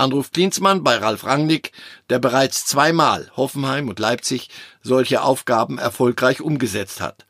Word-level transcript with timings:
Anruf 0.00 0.32
Klinsmann 0.32 0.82
bei 0.82 0.96
Ralf 0.96 1.24
Rangnick, 1.24 1.72
der 2.08 2.18
bereits 2.18 2.64
zweimal 2.64 3.30
Hoffenheim 3.36 3.88
und 3.88 3.98
Leipzig 3.98 4.48
solche 4.82 5.22
Aufgaben 5.22 5.78
erfolgreich 5.78 6.40
umgesetzt 6.40 7.00
hat. 7.00 7.26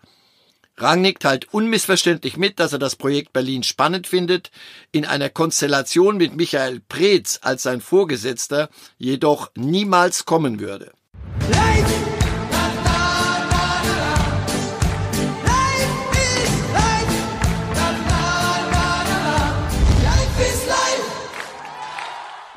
Rangnick 0.77 1.21
teilt 1.21 1.53
unmissverständlich 1.53 2.37
mit, 2.37 2.59
dass 2.59 2.73
er 2.73 2.79
das 2.79 2.97
Projekt 2.97 3.33
Berlin 3.33 3.65
spannend 3.65 4.07
findet, 4.07 4.51
in 4.93 5.05
einer 5.05 5.29
Konstellation 5.29 6.17
mit 6.17 6.37
Michael 6.37 6.81
Preetz 6.81 7.41
als 7.43 7.65
sein 7.65 7.81
Vorgesetzter 7.81 8.71
jedoch 8.97 9.51
niemals 9.57 10.25
kommen 10.25 10.61
würde. 10.61 10.93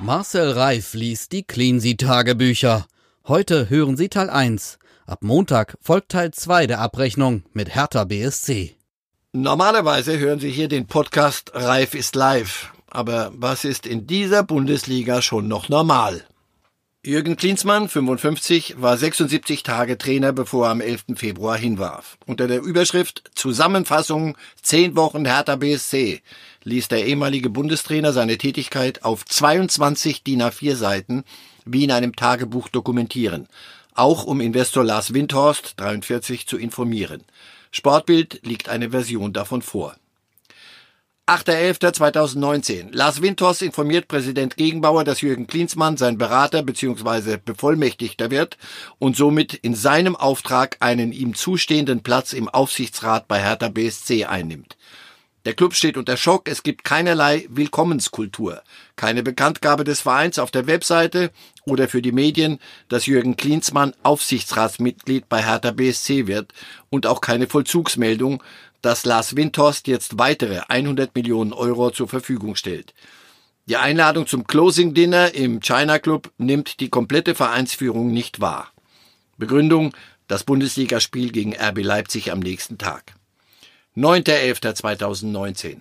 Marcel 0.03 0.51
Reif 0.51 0.95
liest 0.95 1.31
die 1.31 1.43
Cleansea-Tagebücher. 1.43 2.87
Heute 3.25 3.69
hören 3.69 3.95
Sie 3.95 4.09
Teil 4.09 4.29
1. 4.29 4.77
Ab 5.05 5.19
Montag 5.21 5.77
folgt 5.79 6.09
Teil 6.09 6.31
2 6.31 6.67
der 6.67 6.79
Abrechnung 6.81 7.43
mit 7.53 7.73
Hertha 7.73 8.03
BSC. 8.03 8.75
Normalerweise 9.31 10.19
hören 10.19 10.41
Sie 10.41 10.51
hier 10.51 10.67
den 10.67 10.87
Podcast 10.87 11.51
Reif 11.53 11.95
ist 11.95 12.15
live. 12.15 12.73
Aber 12.89 13.31
was 13.33 13.63
ist 13.63 13.87
in 13.87 14.05
dieser 14.05 14.43
Bundesliga 14.43 15.21
schon 15.21 15.47
noch 15.47 15.69
normal? 15.69 16.25
Jürgen 17.05 17.37
Klinsmann, 17.37 17.87
55, 17.87 18.81
war 18.81 18.97
76 18.97 19.63
Tage 19.63 19.97
Trainer, 19.97 20.31
bevor 20.31 20.67
er 20.67 20.71
am 20.71 20.81
11. 20.81 21.15
Februar 21.15 21.57
hinwarf. 21.57 22.17
Unter 22.25 22.47
der 22.47 22.61
Überschrift 22.61 23.31
Zusammenfassung 23.35 24.37
10 24.61 24.97
Wochen 24.97 25.25
Hertha 25.25 25.55
BSC 25.55 26.21
ließ 26.63 26.87
der 26.87 27.05
ehemalige 27.05 27.49
Bundestrainer 27.49 28.13
seine 28.13 28.37
Tätigkeit 28.37 29.03
auf 29.03 29.25
22 29.25 30.23
DIN 30.23 30.41
A4 30.41 30.75
Seiten 30.75 31.23
wie 31.65 31.83
in 31.83 31.91
einem 31.91 32.15
Tagebuch 32.15 32.69
dokumentieren, 32.69 33.47
auch 33.93 34.23
um 34.23 34.41
Investor 34.41 34.83
Lars 34.83 35.13
Windhorst, 35.13 35.73
43, 35.77 36.47
zu 36.47 36.57
informieren. 36.57 37.23
Sportbild 37.71 38.41
liegt 38.43 38.69
eine 38.69 38.91
Version 38.91 39.33
davon 39.33 39.61
vor. 39.61 39.95
8.11.2019. 41.25 42.89
Lars 42.91 43.21
Windhorst 43.21 43.61
informiert 43.61 44.09
Präsident 44.09 44.57
Gegenbauer, 44.57 45.05
dass 45.05 45.21
Jürgen 45.21 45.47
Klinsmann 45.47 45.95
sein 45.95 46.17
Berater 46.17 46.63
bzw. 46.63 47.37
Bevollmächtigter 47.37 48.29
wird 48.29 48.57
und 48.99 49.15
somit 49.15 49.53
in 49.53 49.73
seinem 49.73 50.17
Auftrag 50.17 50.75
einen 50.81 51.13
ihm 51.13 51.33
zustehenden 51.33 52.03
Platz 52.03 52.33
im 52.33 52.49
Aufsichtsrat 52.49 53.29
bei 53.29 53.41
Hertha 53.41 53.69
BSC 53.69 54.25
einnimmt. 54.25 54.75
Der 55.45 55.53
Club 55.53 55.73
steht 55.73 55.97
unter 55.97 56.15
Schock, 56.15 56.47
es 56.47 56.63
gibt 56.63 56.85
keinerlei 56.85 57.45
Willkommenskultur, 57.49 58.63
keine 58.95 59.23
Bekanntgabe 59.23 59.83
des 59.83 59.99
Vereins 59.99 60.39
auf 60.39 60.51
der 60.51 60.67
Webseite 60.67 61.31
oder 61.65 61.89
für 61.89 62.01
die 62.01 62.13
Medien, 62.13 62.59
dass 62.87 63.07
Jürgen 63.07 63.35
Klinsmann 63.35 63.93
Aufsichtsratsmitglied 64.03 65.27
bei 65.27 65.43
Hertha 65.43 65.71
BSC 65.71 66.27
wird 66.27 66.53
und 66.89 67.05
auch 67.05 67.19
keine 67.19 67.47
Vollzugsmeldung, 67.47 68.41
dass 68.81 69.03
Lars 69.03 69.35
Windhorst 69.35 69.87
jetzt 69.87 70.17
weitere 70.17 70.61
100 70.69 71.13
Millionen 71.13 71.51
Euro 71.51 71.91
zur 71.91 72.07
Verfügung 72.07 72.55
stellt. 72.55 72.93
Die 73.65 73.77
Einladung 73.77 74.27
zum 74.27 74.47
Closing 74.47 74.93
Dinner 74.93 75.33
im 75.33 75.59
China 75.59 75.99
Club 75.99 76.31
nimmt 76.37 76.79
die 76.79 76.89
komplette 76.89 77.35
Vereinsführung 77.35 78.13
nicht 78.13 78.39
wahr. 78.39 78.71
Begründung, 79.37 79.93
das 80.27 80.45
Bundesligaspiel 80.45 81.33
gegen 81.33 81.53
RB 81.53 81.79
Leipzig 81.83 82.31
am 82.31 82.39
nächsten 82.39 82.77
Tag. 82.77 83.15
9.11.2019. 83.95 85.77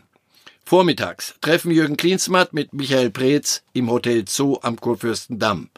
Vormittags 0.67 1.35
treffen 1.41 1.71
Jürgen 1.71 1.97
Klinsmann 1.97 2.47
mit 2.53 2.75
Michael 2.75 3.11
Preetz 3.11 3.63
im 3.73 3.91
Hotel 3.91 4.25
Zoo 4.29 4.59
am 4.61 4.79
Kurfürstendamm. 4.79 5.71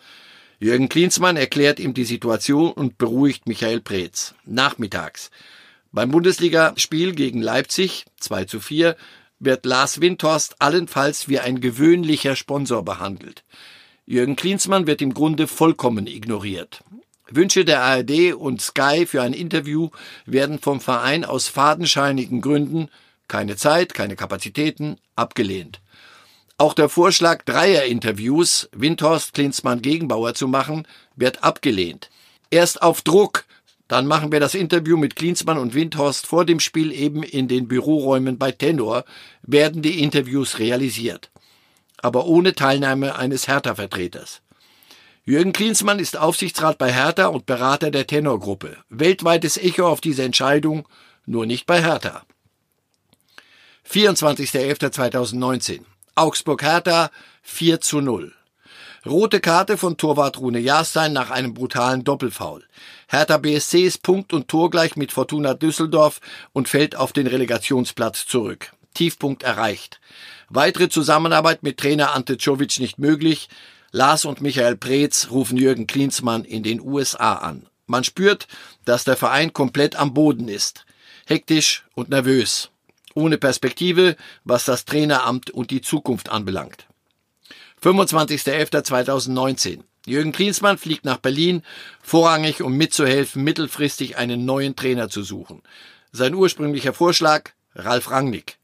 Jürgen 0.58 0.88
Klinsmann 0.88 1.36
erklärt 1.36 1.78
ihm 1.78 1.94
die 1.94 2.05
Situation 2.05 2.72
und 2.72 2.98
beruhigt 2.98 3.46
Michael 3.46 3.80
Preetz. 3.80 4.34
Nachmittags 4.44 5.30
beim 5.92 6.10
Bundesligaspiel 6.10 7.14
gegen 7.14 7.40
Leipzig 7.40 8.05
2 8.18 8.46
zu 8.46 8.58
4 8.58 8.96
wird 9.39 9.64
Lars 9.64 10.01
Windhorst 10.01 10.56
allenfalls 10.61 11.28
wie 11.28 11.39
ein 11.39 11.61
gewöhnlicher 11.61 12.34
Sponsor 12.34 12.84
behandelt. 12.84 13.45
Jürgen 14.06 14.34
Klinsmann 14.34 14.89
wird 14.89 15.02
im 15.02 15.14
Grunde 15.14 15.46
vollkommen 15.46 16.08
ignoriert. 16.08 16.83
Wünsche 17.30 17.64
der 17.64 17.83
ARD 17.83 18.35
und 18.35 18.61
Sky 18.61 19.07
für 19.07 19.23
ein 19.23 19.33
Interview 19.33 19.90
werden 20.27 20.58
vom 20.58 20.80
Verein 20.80 21.24
aus 21.24 21.48
fadenscheinigen 21.48 22.40
Gründen 22.40 22.89
keine 23.29 23.57
Zeit, 23.57 23.95
keine 23.95 24.17
Kapazitäten 24.17 24.98
abgelehnt. 25.17 25.80
Auch 26.58 26.74
der 26.74 26.89
Vorschlag 26.89 27.42
dreier 27.45 27.84
Interviews 27.84 28.68
Windhorst 28.73 29.34
Klinsmann 29.34 29.83
Gegenbauer 29.83 30.34
zu 30.34 30.46
machen, 30.46 30.86
wird 31.17 31.42
abgelehnt. 31.42 32.11
Erst 32.51 32.83
auf 32.83 33.02
Druck 33.02 33.45
dann 33.89 34.07
machen 34.07 34.33
wir 34.33 34.40
das 34.40 34.55
Interview 34.55 34.96
mit 34.96 35.14
Klinsmann 35.14 35.58
und 35.58 35.74
Windhorst 35.74 36.27
vor 36.27 36.45
dem 36.45 36.58
Spiel 36.58 36.90
eben 36.90 37.23
in 37.23 37.48
den 37.48 37.68
Büroräumen 37.68 38.39
bei 38.39 38.51
Tenor, 38.51 39.05
werden 39.42 39.83
die 39.83 40.02
Interviews 40.02 40.58
realisiert. 40.58 41.30
Aber 41.98 42.27
ohne 42.27 42.55
Teilnahme 42.55 43.17
eines 43.17 43.46
Hertha-Vertreters. 43.46 44.40
Jürgen 45.27 45.55
Klinsmann 45.55 46.01
ist 46.01 46.18
Aufsichtsrat 46.18 46.77
bei 46.77 46.92
Hertha 46.92 47.29
und 47.29 47.46
Berater 47.46 47.90
der 47.90 48.07
Tenor-Gruppe. 48.07 48.77
Weltweites 48.90 49.57
Echo 49.57 49.89
auf 49.89 50.02
diese 50.02 50.23
Entscheidung, 50.23 50.86
nur 51.24 51.46
nicht 51.46 51.64
bei 51.64 51.83
Hertha. 51.83 52.24
24.11.2019. 53.90 55.80
Augsburg-Hertha 56.14 57.11
4 57.42 57.80
zu 57.80 58.02
0. 58.02 58.34
Rote 59.07 59.40
Karte 59.40 59.79
von 59.79 59.96
Torwart 59.96 60.39
Rune 60.39 60.58
Jahrstein 60.58 61.14
nach 61.14 61.30
einem 61.30 61.55
brutalen 61.55 62.05
Doppelfoul. 62.05 62.63
Hertha 63.08 63.39
BSC 63.39 63.80
ist 63.80 64.02
Punkt 64.02 64.34
und 64.34 64.48
Torgleich 64.48 64.95
mit 64.96 65.11
Fortuna 65.11 65.55
Düsseldorf 65.55 66.20
und 66.52 66.68
fällt 66.68 66.96
auf 66.96 67.14
den 67.14 67.27
Relegationsplatz 67.27 68.27
zurück. 68.27 68.73
Tiefpunkt 68.92 69.42
erreicht. 69.42 70.01
Weitere 70.51 70.90
Zusammenarbeit 70.90 71.63
mit 71.63 71.79
Trainer 71.79 72.14
Ante 72.14 72.36
Czovic 72.36 72.79
nicht 72.79 72.98
möglich. 72.98 73.48
Lars 73.94 74.24
und 74.24 74.40
Michael 74.40 74.74
Preetz 74.74 75.28
rufen 75.30 75.56
Jürgen 75.56 75.86
Klinsmann 75.86 76.44
in 76.44 76.64
den 76.64 76.80
USA 76.80 77.34
an. 77.34 77.68
Man 77.86 78.02
spürt, 78.02 78.48
dass 78.84 79.05
der 79.05 79.16
Verein 79.16 79.52
komplett 79.52 79.94
am 79.94 80.14
Boden 80.14 80.48
ist. 80.48 80.84
Hektisch 81.27 81.84
und 81.94 82.08
nervös. 82.08 82.70
Ohne 83.14 83.38
Perspektive, 83.38 84.16
was 84.42 84.64
das 84.64 84.84
Traineramt 84.84 85.50
und 85.50 85.70
die 85.70 85.80
Zukunft 85.80 86.28
anbelangt. 86.28 86.88
25.11.2019. 87.84 89.84
Jürgen 90.06 90.33
Klinsmann 90.33 90.77
fliegt 90.77 91.04
nach 91.04 91.18
Berlin, 91.18 91.62
vorrangig 92.02 92.62
um 92.62 92.77
mitzuhelfen, 92.77 93.44
mittelfristig 93.44 94.16
einen 94.16 94.44
neuen 94.44 94.74
Trainer 94.74 95.08
zu 95.08 95.22
suchen. 95.22 95.62
Sein 96.10 96.34
ursprünglicher 96.34 96.94
Vorschlag, 96.94 97.50
Ralf 97.77 98.10
Rangnick. 98.10 98.58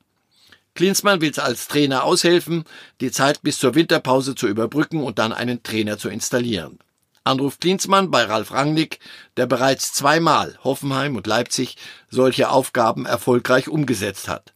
Klinsmann 0.81 1.21
will 1.21 1.39
als 1.39 1.69
Trainer 1.69 2.03
aushelfen, 2.05 2.65
die 3.03 3.11
Zeit 3.11 3.43
bis 3.43 3.59
zur 3.59 3.75
Winterpause 3.75 4.35
zu 4.35 4.49
überbrücken 4.49 5.03
und 5.03 5.19
dann 5.19 5.35
einen 5.35 5.63
Trainer 5.63 5.99
zu 5.99 6.09
installieren. 6.09 6.79
Anruf 7.23 7.61
Klinsmann 7.61 8.11
bei 8.11 8.25
Ralf 8.25 8.53
Rangnick, 8.53 8.99
der 9.37 9.45
bereits 9.45 9.93
zweimal 9.93 10.59
Hoffenheim 10.65 11.17
und 11.17 11.27
Leipzig 11.27 11.77
solche 12.09 12.49
Aufgaben 12.49 13.05
erfolgreich 13.05 13.69
umgesetzt 13.69 14.27
hat. 14.27 14.55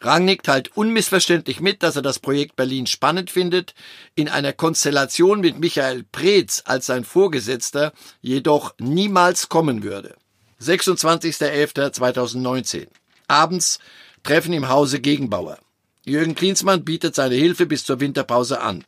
Rangnick 0.00 0.42
teilt 0.42 0.76
unmissverständlich 0.76 1.60
mit, 1.60 1.84
dass 1.84 1.94
er 1.94 2.02
das 2.02 2.18
Projekt 2.18 2.56
Berlin 2.56 2.88
spannend 2.88 3.30
findet, 3.30 3.74
in 4.16 4.28
einer 4.28 4.52
Konstellation 4.52 5.40
mit 5.40 5.60
Michael 5.60 6.02
Preetz 6.10 6.64
als 6.64 6.86
sein 6.86 7.04
Vorgesetzter 7.04 7.92
jedoch 8.20 8.74
niemals 8.80 9.48
kommen 9.48 9.84
würde. 9.84 10.16
26.11.2019. 10.60 12.88
Abends 13.28 13.78
Treffen 14.26 14.52
im 14.52 14.68
Hause 14.68 15.00
Gegenbauer. 15.00 15.58
Jürgen 16.04 16.34
Klinsmann 16.34 16.84
bietet 16.84 17.14
seine 17.14 17.36
Hilfe 17.36 17.64
bis 17.64 17.84
zur 17.84 18.00
Winterpause 18.00 18.60
an. 18.60 18.84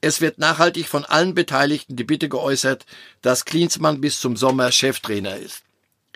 Es 0.00 0.20
wird 0.20 0.38
nachhaltig 0.38 0.88
von 0.88 1.04
allen 1.04 1.34
Beteiligten 1.34 1.94
die 1.94 2.02
Bitte 2.02 2.28
geäußert, 2.28 2.84
dass 3.20 3.44
Klinsmann 3.44 4.00
bis 4.00 4.18
zum 4.18 4.36
Sommer 4.36 4.72
Cheftrainer 4.72 5.36
ist. 5.36 5.62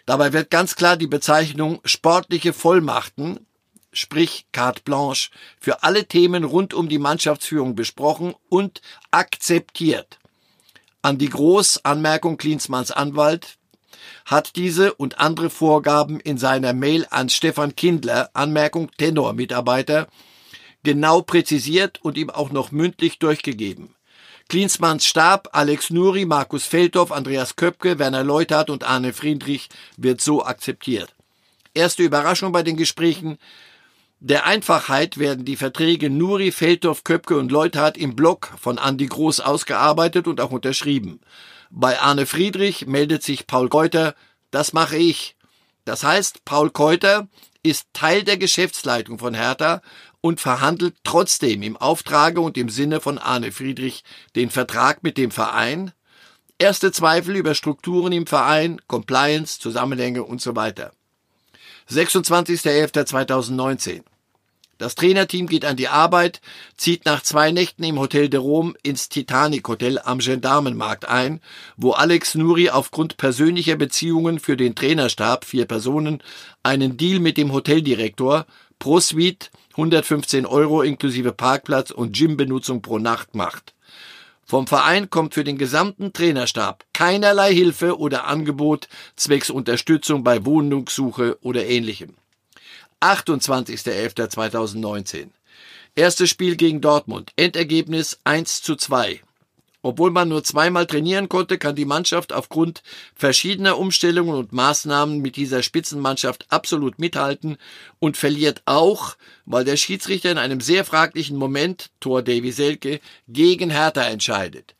Dabei 0.05 0.33
wird 0.33 0.51
ganz 0.51 0.75
klar 0.75 0.97
die 0.97 1.07
Bezeichnung 1.07 1.81
sportliche 1.85 2.53
Vollmachten 2.53 3.39
sprich 3.93 4.47
carte 4.53 4.83
blanche, 4.83 5.31
für 5.61 5.83
alle 5.83 6.07
Themen 6.07 6.45
rund 6.45 6.75
um 6.75 6.89
die 6.89 6.99
Mannschaftsführung 6.99 7.75
besprochen 7.75 8.35
und 8.49 8.81
akzeptiert. 9.11 10.19
An 11.03 11.19
die 11.19 11.29
Großanmerkung 11.29 12.37
Klinsmanns 12.37 12.91
Anwalt 12.91 13.56
hat 14.25 14.57
diese 14.57 14.95
und 14.95 15.19
andere 15.19 15.51
Vorgaben 15.51 16.21
in 16.21 16.39
seiner 16.39 16.73
Mail 16.73 17.07
an 17.11 17.29
Stefan 17.29 17.77
Kindler, 17.77 18.31
Anmerkung 18.35 18.91
Tenor-Mitarbeiter, 18.99 20.09
genau 20.83 21.23
präzisiert 21.23 21.99
und 22.03 22.17
ihm 22.17 22.31
auch 22.31 22.51
noch 22.51 22.71
mündlich 22.73 23.19
durchgegeben. 23.19 23.95
Klinsmanns 24.49 25.05
Stab, 25.05 25.49
Alex 25.53 25.91
Nuri, 25.91 26.25
Markus 26.25 26.65
Feldhoff, 26.65 27.11
Andreas 27.11 27.57
Köpke, 27.57 27.99
Werner 27.99 28.23
Leuthardt 28.23 28.71
und 28.71 28.85
Arne 28.85 29.13
Friedrich 29.13 29.69
wird 29.97 30.21
so 30.21 30.45
akzeptiert. 30.45 31.13
Erste 31.75 32.05
Überraschung 32.05 32.53
bei 32.53 32.63
den 32.63 32.77
Gesprächen, 32.77 33.39
Der 34.21 34.47
Einfachheit 34.47 35.19
werden 35.19 35.45
die 35.45 35.57
Verträge 35.57 36.09
Nuri, 36.09 36.51
Feldhoff, 36.51 37.05
Köpke 37.05 37.37
und 37.37 37.53
Leuthardt 37.53 37.99
im 37.99 38.17
Block 38.17 38.51
von 38.59 38.79
Andi 38.79 39.07
Groß 39.07 39.41
ausgearbeitet 39.41 40.27
und 40.27 40.41
auch 40.41 40.53
unterschrieben. 40.53 41.21
Bei 41.71 42.01
Arne 42.01 42.27
Friedrich 42.27 42.87
meldet 42.87 43.23
sich 43.23 43.47
Paul 43.47 43.69
Keuter, 43.69 44.15
das 44.51 44.73
mache 44.73 44.97
ich. 44.97 45.37
Das 45.85 46.05
heißt, 46.05 46.45
Paul 46.45 46.71
Keuter 46.71 47.29
ist 47.63 47.87
Teil 47.93 48.23
der 48.23 48.37
Geschäftsleitung 48.37 49.19
von 49.19 49.35
Hertha 49.35 49.83
und 50.21 50.41
verhandelt 50.41 50.97
trotzdem 51.05 51.63
im 51.63 51.77
Auftrage 51.77 52.41
und 52.41 52.57
im 52.57 52.69
Sinne 52.69 53.01
von 53.01 53.19
Arne 53.19 53.53
Friedrich 53.53 54.05
den 54.35 54.51
Vertrag 54.51 55.03
mit 55.03 55.19
dem 55.19 55.31
Verein. 55.31 55.93
Erste 56.59 56.91
Zweifel 56.91 57.37
über 57.37 57.55
Strukturen 57.55 58.13
im 58.13 58.27
Verein, 58.27 58.81
Compliance, 58.89 59.61
Zusammenhänge 59.61 60.25
und 60.25 60.41
so 60.41 60.57
weiter. 60.57 60.93
26.11.2019. 61.91 64.03
Das 64.79 64.95
Trainerteam 64.95 65.47
geht 65.47 65.65
an 65.65 65.77
die 65.77 65.89
Arbeit, 65.89 66.43
zieht 66.77 67.07
nach 67.07 67.23
zwei 67.23 67.51
Nächten 67.51 67.83
im 67.83 67.99
Hotel 67.99 68.29
de 68.29 68.39
Rome 68.39 68.75
ins 68.83 69.09
Titanic 69.09 69.67
Hotel 69.69 69.99
am 69.99 70.19
Gendarmenmarkt 70.19 71.09
ein, 71.09 71.41
wo 71.79 71.93
Alex 71.93 72.35
Nuri 72.35 72.69
aufgrund 72.69 73.17
persönlicher 73.17 73.77
Beziehungen 73.77 74.39
für 74.39 74.59
den 74.59 74.75
Trainerstab, 74.75 75.47
vier 75.47 75.65
Personen, 75.65 76.23
einen 76.63 76.99
Deal 76.99 77.21
mit 77.21 77.39
dem 77.39 77.53
Hoteldirektor 77.53 78.45
pro 78.79 79.01
Suite 79.01 79.51
115 79.71 80.45
Euro 80.45 80.83
inklusive 80.83 81.33
Parkplatz 81.33 81.91
und 81.91 82.15
Gymbenutzung 82.15 82.83
pro 82.83 82.99
Nacht 82.99 83.35
macht. 83.35 83.73
Vom 84.45 84.67
Verein 84.67 85.09
kommt 85.09 85.33
für 85.33 85.43
den 85.43 85.57
gesamten 85.57 86.13
Trainerstab 86.13 86.85
keinerlei 86.93 87.53
Hilfe 87.53 87.99
oder 87.99 88.27
Angebot 88.27 88.89
zwecks 89.17 89.49
Unterstützung 89.49 90.23
bei 90.23 90.45
Wohnungssuche 90.45 91.39
oder 91.41 91.65
ähnlichem. 91.67 92.15
28.11.2019. 93.01 95.29
Erstes 95.95 96.31
Spiel 96.31 96.57
gegen 96.57 96.81
Dortmund. 96.81 97.33
Endergebnis 97.37 98.19
1 98.25 98.63
zu 98.63 98.75
2. 98.77 99.21
Obwohl 99.83 100.11
man 100.11 100.29
nur 100.29 100.43
zweimal 100.43 100.87
trainieren 100.87 101.29
konnte, 101.29 101.59
kann 101.59 101.77
die 101.77 101.85
Mannschaft 101.85 102.33
aufgrund 102.33 102.83
verschiedener 103.15 103.79
Umstellungen 103.79 104.35
und 104.35 104.53
Maßnahmen 104.53 105.21
mit 105.21 105.37
dieser 105.37 105.63
Spitzenmannschaft 105.63 106.47
absolut 106.49 106.99
mithalten 106.99 107.57
und 108.01 108.17
verliert 108.17 108.63
auch, 108.65 109.17
weil 109.45 109.65
der 109.65 109.77
Schiedsrichter 109.77 110.33
in 110.33 110.39
einem 110.39 110.61
sehr 110.61 110.85
fraglichen 110.85 111.37
Moment, 111.37 111.91
Tor 112.01 112.23
Davy 112.23 112.51
Selke, 112.51 112.99
gegen 113.29 113.71
Hertha 113.71 114.03
entscheidet. 114.03 114.75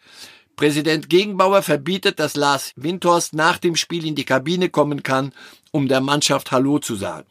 Präsident 0.57 1.09
Gegenbauer 1.09 1.63
verbietet, 1.63 2.19
dass 2.19 2.35
Lars 2.35 2.73
Windhorst 2.75 3.35
nach 3.35 3.59
dem 3.59 3.77
Spiel 3.77 4.05
in 4.07 4.17
die 4.17 4.25
Kabine 4.25 4.71
kommen 4.71 5.03
kann, 5.03 5.33
um 5.71 5.87
der 5.87 6.01
Mannschaft 6.01 6.51
Hallo 6.51 6.81
zu 6.81 6.97
sagen. 6.97 7.29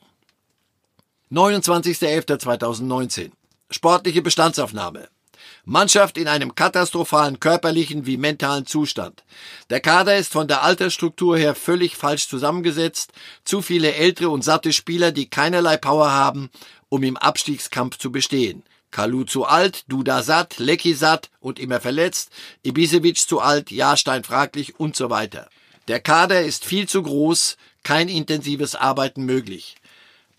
29.11.2019 1.32 3.32
Sportliche 3.72 4.22
Bestandsaufnahme 4.22 5.08
Mannschaft 5.64 6.20
in 6.20 6.28
einem 6.28 6.54
katastrophalen 6.54 7.40
körperlichen 7.40 8.06
wie 8.06 8.18
mentalen 8.18 8.68
Zustand. 8.68 9.24
Der 9.72 9.80
Kader 9.80 10.18
ist 10.18 10.32
von 10.32 10.48
der 10.48 10.62
Altersstruktur 10.62 11.36
her 11.36 11.56
völlig 11.56 11.96
falsch 11.96 12.28
zusammengesetzt, 12.28 13.12
zu 13.44 13.64
viele 13.64 13.96
ältere 13.96 14.30
und 14.30 14.44
satte 14.44 14.72
Spieler, 14.72 15.12
die 15.12 15.28
keinerlei 15.28 15.78
Power 15.78 16.12
haben, 16.12 16.52
um 16.90 17.02
im 17.02 17.18
Abstiegskampf 17.18 17.98
zu 17.98 18.12
bestehen. 18.12 18.62
Kalu 18.92 19.24
zu 19.24 19.46
alt, 19.46 19.86
Duda 19.88 20.22
satt, 20.22 20.60
Lecky 20.60 20.94
satt 20.94 21.32
und 21.40 21.58
immer 21.58 21.82
verletzt, 21.82 22.30
Ibisevic 22.62 23.18
zu 23.18 23.40
alt, 23.40 23.72
Jahrstein 23.72 24.24
fraglich 24.24 24.80
und 24.80 24.96
so 24.96 25.10
weiter. 25.10 25.50
Der 25.88 26.00
Kader 26.00 26.44
ist 26.44 26.66
viel 26.66 26.88
zu 26.88 27.02
groß, 27.02 27.58
kein 27.82 28.10
intensives 28.10 28.76
Arbeiten 28.76 29.26
möglich. 29.26 29.76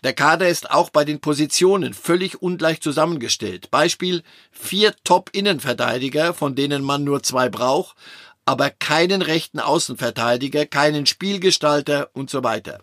Der 0.03 0.13
Kader 0.13 0.47
ist 0.47 0.69
auch 0.69 0.91
bei 0.91 1.05
den 1.05 1.19
Positionen 1.19 1.93
völlig 1.93 2.41
ungleich 2.41 2.81
zusammengestellt. 2.81 3.71
Beispiel 3.71 4.23
vier 4.51 4.93
Top-Innenverteidiger, 5.03 6.33
von 6.33 6.55
denen 6.55 6.83
man 6.83 7.03
nur 7.03 7.23
zwei 7.23 7.49
braucht, 7.49 7.97
aber 8.45 8.69
keinen 8.69 9.21
rechten 9.21 9.59
Außenverteidiger, 9.59 10.65
keinen 10.65 11.05
Spielgestalter 11.05 12.09
und 12.13 12.29
so 12.29 12.43
weiter. 12.43 12.79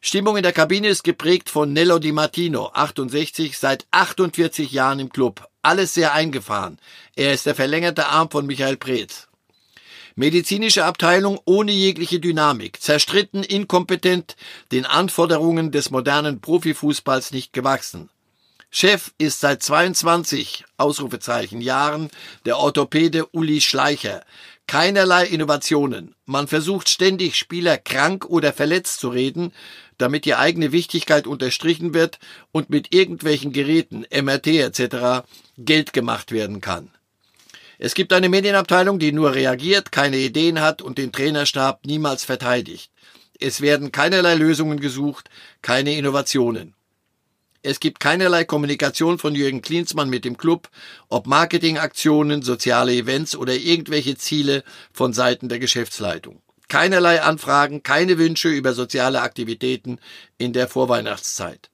Stimmung 0.00 0.36
in 0.36 0.42
der 0.42 0.52
Kabine 0.52 0.88
ist 0.88 1.02
geprägt 1.02 1.50
von 1.50 1.72
Nello 1.72 1.98
Di 1.98 2.12
Martino, 2.12 2.70
68, 2.72 3.58
seit 3.58 3.86
48 3.90 4.70
Jahren 4.70 5.00
im 5.00 5.10
Club. 5.10 5.48
Alles 5.62 5.94
sehr 5.94 6.12
eingefahren. 6.12 6.78
Er 7.16 7.32
ist 7.32 7.46
der 7.46 7.54
verlängerte 7.54 8.06
Arm 8.06 8.30
von 8.30 8.46
Michael 8.46 8.76
Preetz. 8.76 9.28
Medizinische 10.16 10.84
Abteilung 10.84 11.40
ohne 11.44 11.72
jegliche 11.72 12.20
Dynamik, 12.20 12.80
zerstritten, 12.80 13.42
inkompetent, 13.42 14.36
den 14.70 14.86
Anforderungen 14.86 15.72
des 15.72 15.90
modernen 15.90 16.40
Profifußballs 16.40 17.32
nicht 17.32 17.52
gewachsen. 17.52 18.10
Chef 18.70 19.12
ist 19.18 19.40
seit 19.40 19.64
22 19.64 20.64
Ausrufezeichen 20.76 21.60
Jahren 21.60 22.10
der 22.44 22.58
Orthopäde 22.58 23.26
Uli 23.26 23.60
Schleicher. 23.60 24.24
Keinerlei 24.68 25.26
Innovationen. 25.26 26.14
Man 26.26 26.46
versucht 26.46 26.88
ständig 26.88 27.36
Spieler 27.36 27.76
krank 27.76 28.24
oder 28.24 28.52
verletzt 28.52 29.00
zu 29.00 29.08
reden, 29.08 29.52
damit 29.98 30.26
die 30.26 30.36
eigene 30.36 30.70
Wichtigkeit 30.70 31.26
unterstrichen 31.26 31.92
wird 31.92 32.20
und 32.52 32.70
mit 32.70 32.94
irgendwelchen 32.94 33.52
Geräten, 33.52 34.06
MRT 34.12 34.46
etc. 34.46 35.26
Geld 35.58 35.92
gemacht 35.92 36.30
werden 36.30 36.60
kann. 36.60 36.90
Es 37.78 37.94
gibt 37.94 38.12
eine 38.12 38.28
Medienabteilung, 38.28 38.98
die 38.98 39.12
nur 39.12 39.34
reagiert, 39.34 39.92
keine 39.92 40.18
Ideen 40.18 40.60
hat 40.60 40.82
und 40.82 40.98
den 40.98 41.12
Trainerstab 41.12 41.84
niemals 41.86 42.24
verteidigt. 42.24 42.90
Es 43.40 43.60
werden 43.60 43.92
keinerlei 43.92 44.34
Lösungen 44.34 44.78
gesucht, 44.78 45.28
keine 45.60 45.96
Innovationen. 45.96 46.74
Es 47.62 47.80
gibt 47.80 47.98
keinerlei 47.98 48.44
Kommunikation 48.44 49.18
von 49.18 49.34
Jürgen 49.34 49.62
Klinsmann 49.62 50.10
mit 50.10 50.24
dem 50.24 50.36
Club, 50.36 50.68
ob 51.08 51.26
Marketingaktionen, 51.26 52.42
soziale 52.42 52.92
Events 52.92 53.34
oder 53.34 53.54
irgendwelche 53.54 54.16
Ziele 54.16 54.62
von 54.92 55.14
Seiten 55.14 55.48
der 55.48 55.58
Geschäftsleitung. 55.58 56.42
Keinerlei 56.68 57.22
Anfragen, 57.22 57.82
keine 57.82 58.18
Wünsche 58.18 58.50
über 58.50 58.74
soziale 58.74 59.22
Aktivitäten 59.22 59.98
in 60.38 60.52
der 60.52 60.68
Vorweihnachtszeit. 60.68 61.70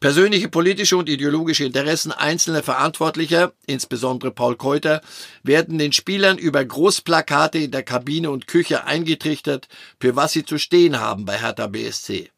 Persönliche 0.00 0.48
politische 0.48 0.96
und 0.96 1.08
ideologische 1.08 1.64
Interessen 1.64 2.12
einzelner 2.12 2.62
Verantwortlicher, 2.62 3.52
insbesondere 3.66 4.30
Paul 4.30 4.56
Keuter, 4.56 5.00
werden 5.42 5.78
den 5.78 5.92
Spielern 5.92 6.38
über 6.38 6.64
Großplakate 6.64 7.58
in 7.58 7.70
der 7.70 7.82
Kabine 7.82 8.30
und 8.30 8.46
Küche 8.46 8.84
eingetrichtert, 8.84 9.68
für 10.00 10.16
was 10.16 10.32
sie 10.32 10.44
zu 10.44 10.58
stehen 10.58 11.00
haben 11.00 11.24
bei 11.24 11.38
Hertha 11.38 11.66
BSC. 11.66 12.30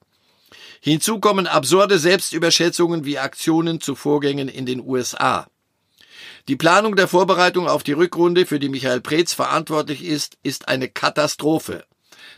Hinzu 0.81 1.19
kommen 1.19 1.47
absurde 1.47 1.99
Selbstüberschätzungen 1.99 3.05
wie 3.05 3.19
Aktionen 3.19 3.81
zu 3.81 3.95
Vorgängen 3.95 4.49
in 4.49 4.65
den 4.65 4.81
USA. 4.81 5.49
Die 6.47 6.57
Planung 6.57 6.97
der 6.97 7.09
Vorbereitung 7.09 7.69
auf 7.69 7.83
die 7.83 7.93
Rückrunde, 7.93 8.47
für 8.47 8.59
die 8.59 8.69
Michael 8.69 9.01
Preetz 9.01 9.35
verantwortlich 9.35 10.03
ist, 10.03 10.39
ist 10.43 10.69
eine 10.69 10.89
Katastrophe. 10.89 11.85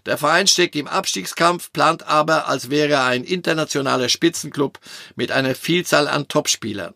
Der 0.07 0.19
Verein 0.19 0.47
steckt 0.47 0.77
im 0.77 0.89
Abstiegskampf, 0.89 1.73
plant 1.73 2.07
aber, 2.07 2.49
als 2.49 2.71
wäre 2.71 2.93
er 2.95 3.05
ein 3.05 3.25
internationaler 3.25 4.09
Spitzenclub 4.09 4.79
mit 5.17 5.33
einer 5.33 5.55
Vielzahl 5.55 6.09
an 6.09 6.29
Topspielern. 6.29 6.95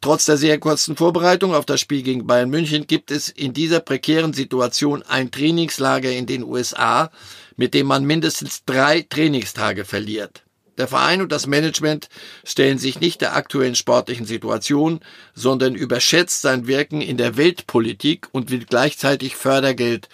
Trotz 0.00 0.26
der 0.26 0.36
sehr 0.36 0.60
kurzen 0.60 0.96
Vorbereitung 0.96 1.54
auf 1.54 1.64
das 1.64 1.80
Spiel 1.80 2.02
gegen 2.02 2.26
Bayern 2.26 2.50
München 2.50 2.86
gibt 2.86 3.10
es 3.10 3.30
in 3.30 3.54
dieser 3.54 3.80
prekären 3.80 4.34
Situation 4.34 5.02
ein 5.02 5.30
Trainingslager 5.30 6.10
in 6.10 6.26
den 6.26 6.44
USA, 6.44 7.10
mit 7.56 7.72
dem 7.72 7.86
man 7.86 8.04
mindestens 8.04 8.64
drei 8.66 9.00
Trainingstage 9.00 9.86
verliert. 9.86 10.44
Der 10.76 10.88
Verein 10.88 11.22
und 11.22 11.30
das 11.30 11.46
Management 11.46 12.08
stellen 12.44 12.78
sich 12.78 13.00
nicht 13.00 13.20
der 13.20 13.36
aktuellen 13.36 13.76
sportlichen 13.76 14.26
Situation, 14.26 15.00
sondern 15.32 15.74
überschätzt 15.74 16.42
sein 16.42 16.66
Wirken 16.66 17.00
in 17.00 17.16
der 17.16 17.36
Weltpolitik 17.36 18.28
und 18.32 18.50
will 18.50 18.66
gleichzeitig 18.68 19.36
Fördergeld 19.36 20.08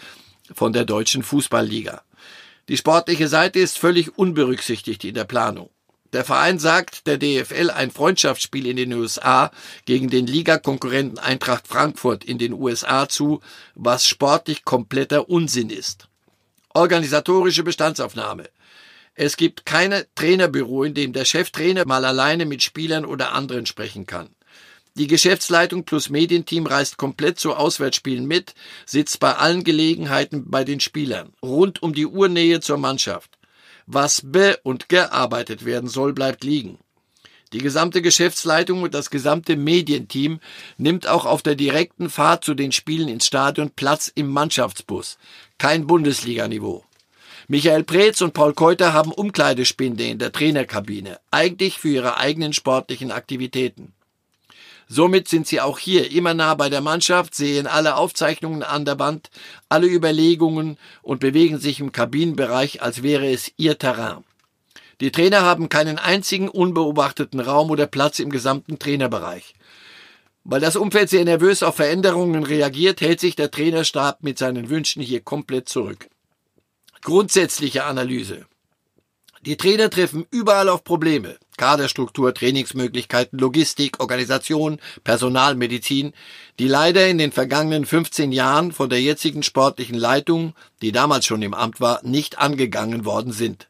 von 0.55 0.73
der 0.73 0.85
deutschen 0.85 1.23
Fußballliga. 1.23 2.03
Die 2.69 2.77
sportliche 2.77 3.29
Seite 3.29 3.59
ist 3.59 3.79
völlig 3.79 4.17
unberücksichtigt 4.17 5.05
in 5.05 5.15
der 5.15 5.25
Planung. 5.25 5.71
Der 6.13 6.25
Verein 6.25 6.59
sagt 6.59 7.07
der 7.07 7.19
DFL 7.19 7.71
ein 7.71 7.93
Freundschaftsspiel 7.93 8.67
in 8.67 8.77
den 8.77 8.93
USA 8.93 9.53
gegen 9.85 10.11
den 10.11 10.27
Ligakonkurrenten 10.27 11.19
Eintracht 11.19 11.69
Frankfurt 11.69 12.25
in 12.25 12.39
den 12.39 12.53
USA 12.53 13.09
zu, 13.09 13.41
was 13.75 14.07
sportlich 14.07 14.65
kompletter 14.65 15.29
Unsinn 15.29 15.71
ist. 15.71 16.09
Organisatorische 16.75 17.63
Bestandsaufnahme. 17.63 18.49
Es 19.15 19.37
gibt 19.37 19.67
keine 19.67 20.07
Trainerbüro, 20.15 20.85
in 20.85 20.95
dem 20.95 21.13
der 21.13 21.25
Cheftrainer 21.25 21.87
mal 21.87 22.05
alleine 22.05 22.45
mit 22.45 22.63
Spielern 22.63 23.05
oder 23.05 23.33
anderen 23.33 23.67
sprechen 23.67 24.07
kann. 24.07 24.35
Die 25.01 25.07
Geschäftsleitung 25.07 25.85
plus 25.85 26.11
Medienteam 26.11 26.67
reist 26.67 26.99
komplett 26.99 27.39
zu 27.39 27.55
Auswärtsspielen 27.55 28.27
mit, 28.27 28.55
sitzt 28.85 29.19
bei 29.19 29.35
allen 29.35 29.65
Gelegenheiten 29.65 30.51
bei 30.51 30.63
den 30.63 30.79
Spielern, 30.79 31.33
rund 31.43 31.83
um 31.83 31.95
die 31.95 32.05
Uhrnähe 32.05 32.61
zur 32.61 32.77
Mannschaft. 32.77 33.39
Was 33.87 34.21
be- 34.23 34.61
und 34.63 34.91
gearbeitet 34.91 35.65
werden 35.65 35.89
soll, 35.89 36.13
bleibt 36.13 36.45
liegen. 36.45 36.81
Die 37.55 37.61
gesamte 37.61 38.03
Geschäftsleitung 38.03 38.83
und 38.83 38.93
das 38.93 39.09
gesamte 39.09 39.57
Medienteam 39.57 40.39
nimmt 40.77 41.07
auch 41.07 41.25
auf 41.25 41.41
der 41.41 41.55
direkten 41.55 42.11
Fahrt 42.11 42.45
zu 42.45 42.53
den 42.53 42.71
Spielen 42.71 43.09
ins 43.09 43.25
Stadion 43.25 43.71
Platz 43.71 44.13
im 44.15 44.29
Mannschaftsbus. 44.29 45.17
Kein 45.57 45.87
Bundesliganiveau. 45.87 46.85
Michael 47.49 47.85
Preetz 47.85 48.21
und 48.21 48.35
Paul 48.35 48.53
Keuter 48.53 48.93
haben 48.93 49.13
Umkleidespinde 49.13 50.05
in 50.05 50.19
der 50.19 50.31
Trainerkabine, 50.31 51.21
eigentlich 51.31 51.79
für 51.79 51.89
ihre 51.89 52.19
eigenen 52.19 52.53
sportlichen 52.53 53.11
Aktivitäten. 53.11 53.95
Somit 54.93 55.29
sind 55.29 55.47
sie 55.47 55.61
auch 55.61 55.79
hier 55.79 56.11
immer 56.11 56.35
nah 56.35 56.57
bei 56.57 56.69
der 56.69 56.81
Mannschaft, 56.81 57.37
sehen 57.37 57.69
alle 57.69 57.95
Aufzeichnungen 57.95 58.65
an 58.65 58.85
der 58.85 58.99
Wand, 58.99 59.31
alle 59.69 59.87
Überlegungen 59.87 60.79
und 61.01 61.21
bewegen 61.21 61.59
sich 61.61 61.79
im 61.79 61.93
Kabinenbereich, 61.93 62.83
als 62.83 63.05
wäre 63.05 63.31
es 63.31 63.53
ihr 63.57 63.79
Terrain. 63.79 64.25
Die 65.01 65.13
Trainer 65.13 65.43
haben 65.43 65.69
keinen 65.69 66.01
einzigen 66.01 66.49
unbeobachteten 66.49 67.39
Raum 67.39 67.71
oder 67.71 67.87
Platz 67.87 68.19
im 68.19 68.31
gesamten 68.31 68.81
Trainerbereich. 68.81 69.55
Weil 70.43 70.61
das 70.61 70.75
Umfeld 70.75 71.09
sehr 71.09 71.25
nervös 71.25 71.63
auf 71.63 71.77
Veränderungen 71.77 72.43
reagiert, 72.43 73.01
hält 73.01 73.21
sich 73.21 73.37
der 73.37 73.53
Trainerstab 73.53 74.25
mit 74.25 74.39
seinen 74.39 74.71
Wünschen 74.71 75.03
hier 75.03 75.21
komplett 75.21 75.69
zurück. 75.69 76.09
Grundsätzliche 77.01 77.85
Analyse. 77.85 78.45
Die 79.43 79.57
Trainer 79.57 79.89
treffen 79.89 80.27
überall 80.33 80.69
auf 80.69 80.83
Probleme. 80.83 81.39
Kaderstruktur, 81.61 82.33
Trainingsmöglichkeiten, 82.33 83.39
Logistik, 83.39 84.01
Organisation, 84.01 84.81
Personal, 85.05 85.57
Medizin, 85.57 86.15
die 86.59 86.69
leider 86.69 87.07
in 87.07 87.19
den 87.19 87.33
vergangenen 87.33 87.85
15 87.85 88.33
Jahren 88.33 88.73
von 88.73 88.89
der 88.89 89.03
jetzigen 89.03 89.43
sportlichen 89.43 89.99
Leitung, 89.99 90.55
die 90.81 90.91
damals 90.91 91.27
schon 91.27 91.43
im 91.43 91.53
Amt 91.53 91.79
war, 91.79 92.01
nicht 92.03 92.39
angegangen 92.39 93.05
worden 93.05 93.33
sind. 93.33 93.69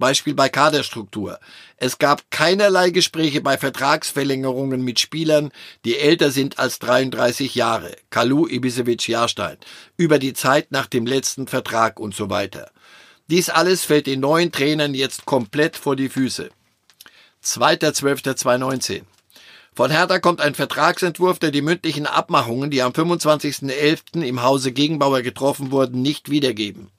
Beispiel 0.00 0.34
bei 0.34 0.48
Kaderstruktur. 0.48 1.38
Es 1.76 1.98
gab 1.98 2.28
keinerlei 2.32 2.90
Gespräche 2.90 3.40
bei 3.42 3.56
Vertragsverlängerungen 3.56 4.82
mit 4.82 4.98
Spielern, 4.98 5.52
die 5.84 5.98
älter 5.98 6.32
sind 6.32 6.58
als 6.58 6.80
33 6.80 7.54
Jahre, 7.54 7.94
Kalu 8.10 8.48
Ibisevic 8.48 9.06
Jahrstein, 9.06 9.58
über 9.96 10.18
die 10.18 10.32
Zeit 10.32 10.72
nach 10.72 10.88
dem 10.88 11.06
letzten 11.06 11.46
Vertrag 11.46 12.00
und 12.00 12.12
so 12.12 12.28
weiter. 12.28 12.72
Dies 13.28 13.50
alles 13.50 13.84
fällt 13.84 14.08
den 14.08 14.18
neuen 14.18 14.50
Trainern 14.50 14.94
jetzt 14.94 15.26
komplett 15.26 15.76
vor 15.76 15.94
die 15.94 16.08
Füße. 16.08 16.50
2.12.2019. 17.44 19.02
Von 19.74 19.90
Hertha 19.90 20.18
kommt 20.18 20.40
ein 20.40 20.54
Vertragsentwurf, 20.54 21.38
der 21.38 21.50
die 21.50 21.62
mündlichen 21.62 22.06
Abmachungen, 22.06 22.70
die 22.70 22.82
am 22.82 22.92
25.11. 22.92 24.22
im 24.22 24.42
Hause 24.42 24.72
Gegenbauer 24.72 25.22
getroffen 25.22 25.70
wurden, 25.70 26.02
nicht 26.02 26.30
wiedergeben. 26.30 26.90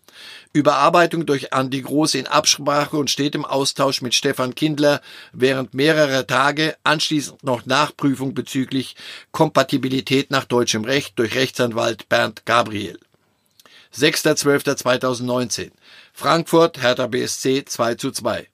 Überarbeitung 0.54 1.26
durch 1.26 1.54
Andi 1.54 1.82
Groß 1.82 2.16
in 2.16 2.28
Absprache 2.28 2.98
und 2.98 3.10
steht 3.10 3.36
im 3.36 3.46
Austausch 3.46 4.02
mit 4.02 4.14
Stefan 4.14 4.56
Kindler 4.56 5.02
während 5.32 5.74
mehrerer 5.74 6.28
Tage, 6.28 6.76
anschließend 6.84 7.44
noch 7.44 7.66
Nachprüfung 7.66 8.34
bezüglich 8.34 8.96
Kompatibilität 9.32 10.32
nach 10.32 10.46
deutschem 10.46 10.84
Recht 10.84 11.18
durch 11.18 11.36
Rechtsanwalt 11.36 12.10
Bernd 12.10 12.46
Gabriel. 12.46 13.00
6.12.2019. 13.96 15.72
Frankfurt, 16.14 16.82
Hertha 16.82 17.08
BSC 17.08 17.66
2 17.66 17.96
zu 17.96 18.12
2. 18.12 18.48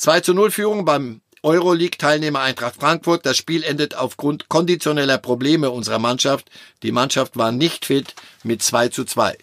2 0.00 0.20
zu 0.20 0.32
0 0.32 0.50
Führung 0.50 0.86
beim 0.86 1.20
Euroleague-Teilnehmer 1.42 2.40
Eintracht 2.40 2.76
Frankfurt. 2.76 3.26
Das 3.26 3.36
Spiel 3.36 3.62
endet 3.62 3.94
aufgrund 3.94 4.48
konditioneller 4.48 5.18
Probleme 5.18 5.70
unserer 5.70 5.98
Mannschaft. 5.98 6.50
Die 6.82 6.90
Mannschaft 6.90 7.36
war 7.36 7.52
nicht 7.52 7.84
fit 7.84 8.14
mit 8.42 8.62
2 8.62 8.88
zu 8.88 9.04
2. 9.04 9.36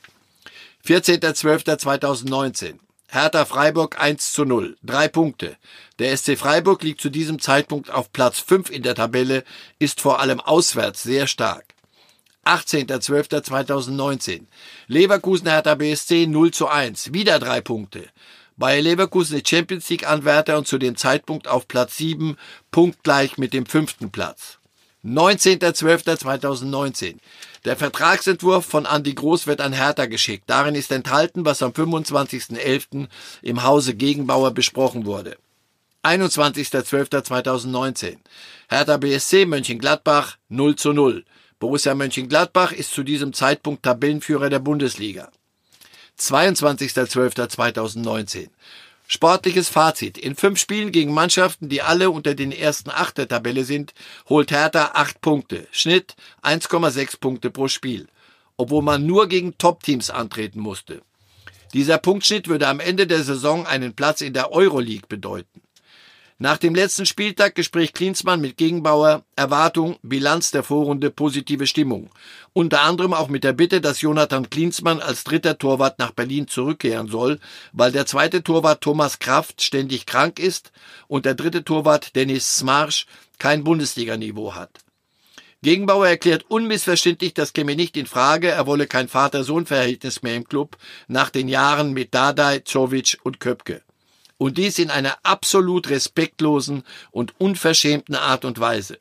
14.12.2019. 0.84 2.80
Hertha 3.08 3.46
Freiburg 3.46 4.02
1 4.02 4.32
zu 4.32 4.46
0. 4.46 4.78
Drei 4.82 5.08
Punkte. 5.08 5.58
Der 6.00 6.18
SC 6.18 6.40
Freiburg 6.40 6.82
liegt 6.82 7.02
zu 7.02 7.12
diesem 7.12 7.40
Zeitpunkt 7.40 7.92
auf 7.92 8.12
Platz 8.12 8.40
5 8.40 8.72
in 8.72 8.82
der 8.82 8.96
Tabelle, 8.96 9.44
ist 9.78 10.02
vor 10.02 10.20
allem 10.20 10.40
auswärts 10.40 11.04
sehr 11.04 11.28
stark. 11.28 11.66
18.12.2019. 12.46 14.48
Leverkusen 14.88 15.50
Hertha 15.50 15.76
BSC 15.76 16.26
0 16.26 16.50
zu 16.50 16.68
1. 16.68 17.14
Wieder 17.14 17.38
drei 17.38 17.62
Punkte. 17.62 18.10
Bayer 18.60 18.82
Leverkusen 18.82 19.38
ist 19.38 19.48
Champions 19.48 19.88
League 19.90 20.10
Anwärter 20.10 20.58
und 20.58 20.68
zu 20.68 20.80
dem 20.80 20.96
Zeitpunkt 20.96 21.48
auf 21.48 21.68
Platz 21.68 21.98
7, 21.98 22.36
punktgleich 22.72 23.38
mit 23.38 23.54
dem 23.54 23.68
fünften 23.68 24.10
Platz. 24.10 24.58
19.12.2019. 25.06 27.18
Der 27.66 27.78
Vertragsentwurf 27.78 28.66
von 28.66 28.88
Andi 28.88 29.14
Groß 29.14 29.46
wird 29.46 29.62
an 29.62 29.74
Hertha 29.74 30.08
geschickt. 30.08 30.46
Darin 30.48 30.74
ist 30.74 30.92
enthalten, 30.92 31.46
was 31.46 31.62
am 31.62 31.70
25.11. 31.70 33.06
im 33.44 33.62
Hause 33.62 33.94
Gegenbauer 33.94 34.50
besprochen 34.50 35.06
wurde. 35.06 35.38
21.12.2019. 36.04 38.18
Hertha 38.70 38.98
BSC 38.98 39.46
Mönchengladbach 39.46 40.38
0 40.50 40.76
zu 40.78 40.94
0. 40.94 41.26
Borussia 41.60 41.94
Mönchengladbach 41.94 42.72
ist 42.72 42.92
zu 42.92 43.04
diesem 43.04 43.34
Zeitpunkt 43.34 43.84
Tabellenführer 43.84 44.50
der 44.50 44.58
Bundesliga. 44.58 45.30
22.12.2019. 46.20 48.50
Sportliches 49.08 49.70
Fazit. 49.70 50.18
In 50.18 50.36
fünf 50.36 50.60
Spielen 50.60 50.92
gegen 50.92 51.14
Mannschaften, 51.14 51.70
die 51.70 51.82
alle 51.82 52.12
unter 52.12 52.36
den 52.36 52.52
ersten 52.52 52.90
acht 52.90 53.18
der 53.18 53.30
Tabelle 53.30 53.64
sind, 53.64 53.94
holt 54.28 54.52
Hertha 54.52 54.92
acht 54.96 55.22
Punkte. 55.22 55.66
Schnitt 55.72 56.18
1,6 56.44 57.20
Punkte 57.20 57.50
pro 57.50 57.70
Spiel. 57.70 58.08
Obwohl 58.58 58.82
man 58.82 59.06
nur 59.06 59.28
gegen 59.28 59.58
Top-Teams 59.58 60.10
antreten 60.10 60.60
musste. 60.60 61.02
Dieser 61.74 62.00
Punktschnitt 62.00 62.48
würde 62.48 62.68
am 62.68 62.80
Ende 62.80 63.08
der 63.08 63.24
Saison 63.24 63.66
einen 63.66 63.94
Platz 63.94 64.22
in 64.22 64.34
der 64.34 64.52
Euroleague 64.52 65.08
bedeuten. 65.08 65.62
Nach 66.40 66.60
dem 66.60 66.76
letzten 66.76 67.08
Spieltag 67.08 67.56
Gespräch 67.56 67.94
Klinsmann 67.94 68.40
mit 68.40 68.58
Gegenbauer, 68.58 69.24
Erwartung, 69.36 69.98
Bilanz 70.04 70.52
der 70.52 70.62
Vorrunde, 70.62 71.10
positive 71.10 71.66
Stimmung. 71.66 72.12
Unter 72.54 72.82
anderem 72.82 73.16
auch 73.16 73.28
mit 73.28 73.44
der 73.44 73.54
Bitte, 73.54 73.82
dass 73.82 74.02
Jonathan 74.02 74.48
Klinsmann 74.48 75.00
als 75.00 75.24
dritter 75.24 75.58
Torwart 75.58 75.98
nach 75.98 76.12
Berlin 76.12 76.48
zurückkehren 76.48 77.08
soll, 77.08 77.40
weil 77.72 77.92
der 77.92 78.06
zweite 78.06 78.44
Torwart 78.44 78.82
Thomas 78.82 79.18
Kraft 79.18 79.64
ständig 79.64 80.06
krank 80.06 80.38
ist 80.38 80.72
und 81.08 81.26
der 81.26 81.34
dritte 81.34 81.64
Torwart 81.64 82.16
Dennis 82.16 82.58
Smarsch 82.58 83.08
kein 83.40 83.64
Bundesliganiveau 83.64 84.54
hat. 84.54 84.70
Gegenbauer 85.64 86.08
erklärt 86.08 86.46
unmissverständlich, 86.50 87.34
das 87.34 87.54
käme 87.54 87.76
nicht 87.76 87.98
in 87.98 88.06
Frage, 88.06 88.50
er 88.50 88.68
wolle 88.68 88.86
kein 88.86 89.08
Vater-Sohn-Verhältnis 89.08 90.22
mehr 90.22 90.36
im 90.36 90.48
Club 90.48 90.78
nach 91.08 91.32
den 91.32 91.48
Jahren 91.48 91.94
mit 91.94 92.14
Dadai, 92.14 92.60
Zovic 92.60 93.18
und 93.24 93.40
Köpke 93.40 93.82
und 94.38 94.58
dies 94.58 94.80
in 94.80 94.90
einer 94.90 95.18
absolut 95.24 95.90
respektlosen 95.90 96.84
und 97.12 97.34
unverschämten 97.40 98.16
Art 98.16 98.46
und 98.46 98.60
Weise. 98.60 98.98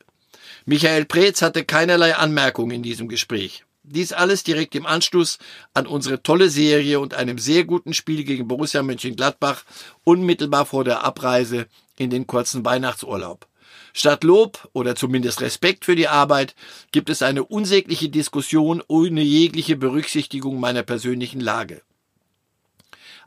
Michael 0.65 1.05
Preetz 1.05 1.41
hatte 1.41 1.63
keinerlei 1.63 2.15
Anmerkung 2.15 2.71
in 2.71 2.83
diesem 2.83 3.07
Gespräch. 3.07 3.63
Dies 3.83 4.11
alles 4.11 4.43
direkt 4.43 4.75
im 4.75 4.85
Anschluss 4.85 5.37
an 5.73 5.87
unsere 5.87 6.21
tolle 6.21 6.49
Serie 6.49 6.99
und 6.99 7.13
einem 7.13 7.37
sehr 7.37 7.63
guten 7.63 7.93
Spiel 7.93 8.25
gegen 8.25 8.47
Borussia 8.47 8.83
Mönchengladbach 8.83 9.63
unmittelbar 10.03 10.65
vor 10.65 10.83
der 10.83 11.05
Abreise 11.05 11.67
in 11.95 12.09
den 12.09 12.27
kurzen 12.27 12.65
Weihnachtsurlaub. 12.65 13.47
Statt 13.93 14.23
Lob 14.25 14.69
oder 14.73 14.95
zumindest 14.95 15.41
Respekt 15.41 15.85
für 15.85 15.95
die 15.95 16.09
Arbeit 16.09 16.53
gibt 16.91 17.09
es 17.09 17.21
eine 17.21 17.45
unsägliche 17.45 18.09
Diskussion 18.09 18.83
ohne 18.87 19.21
jegliche 19.21 19.77
Berücksichtigung 19.77 20.59
meiner 20.59 20.83
persönlichen 20.83 21.39
Lage. 21.39 21.81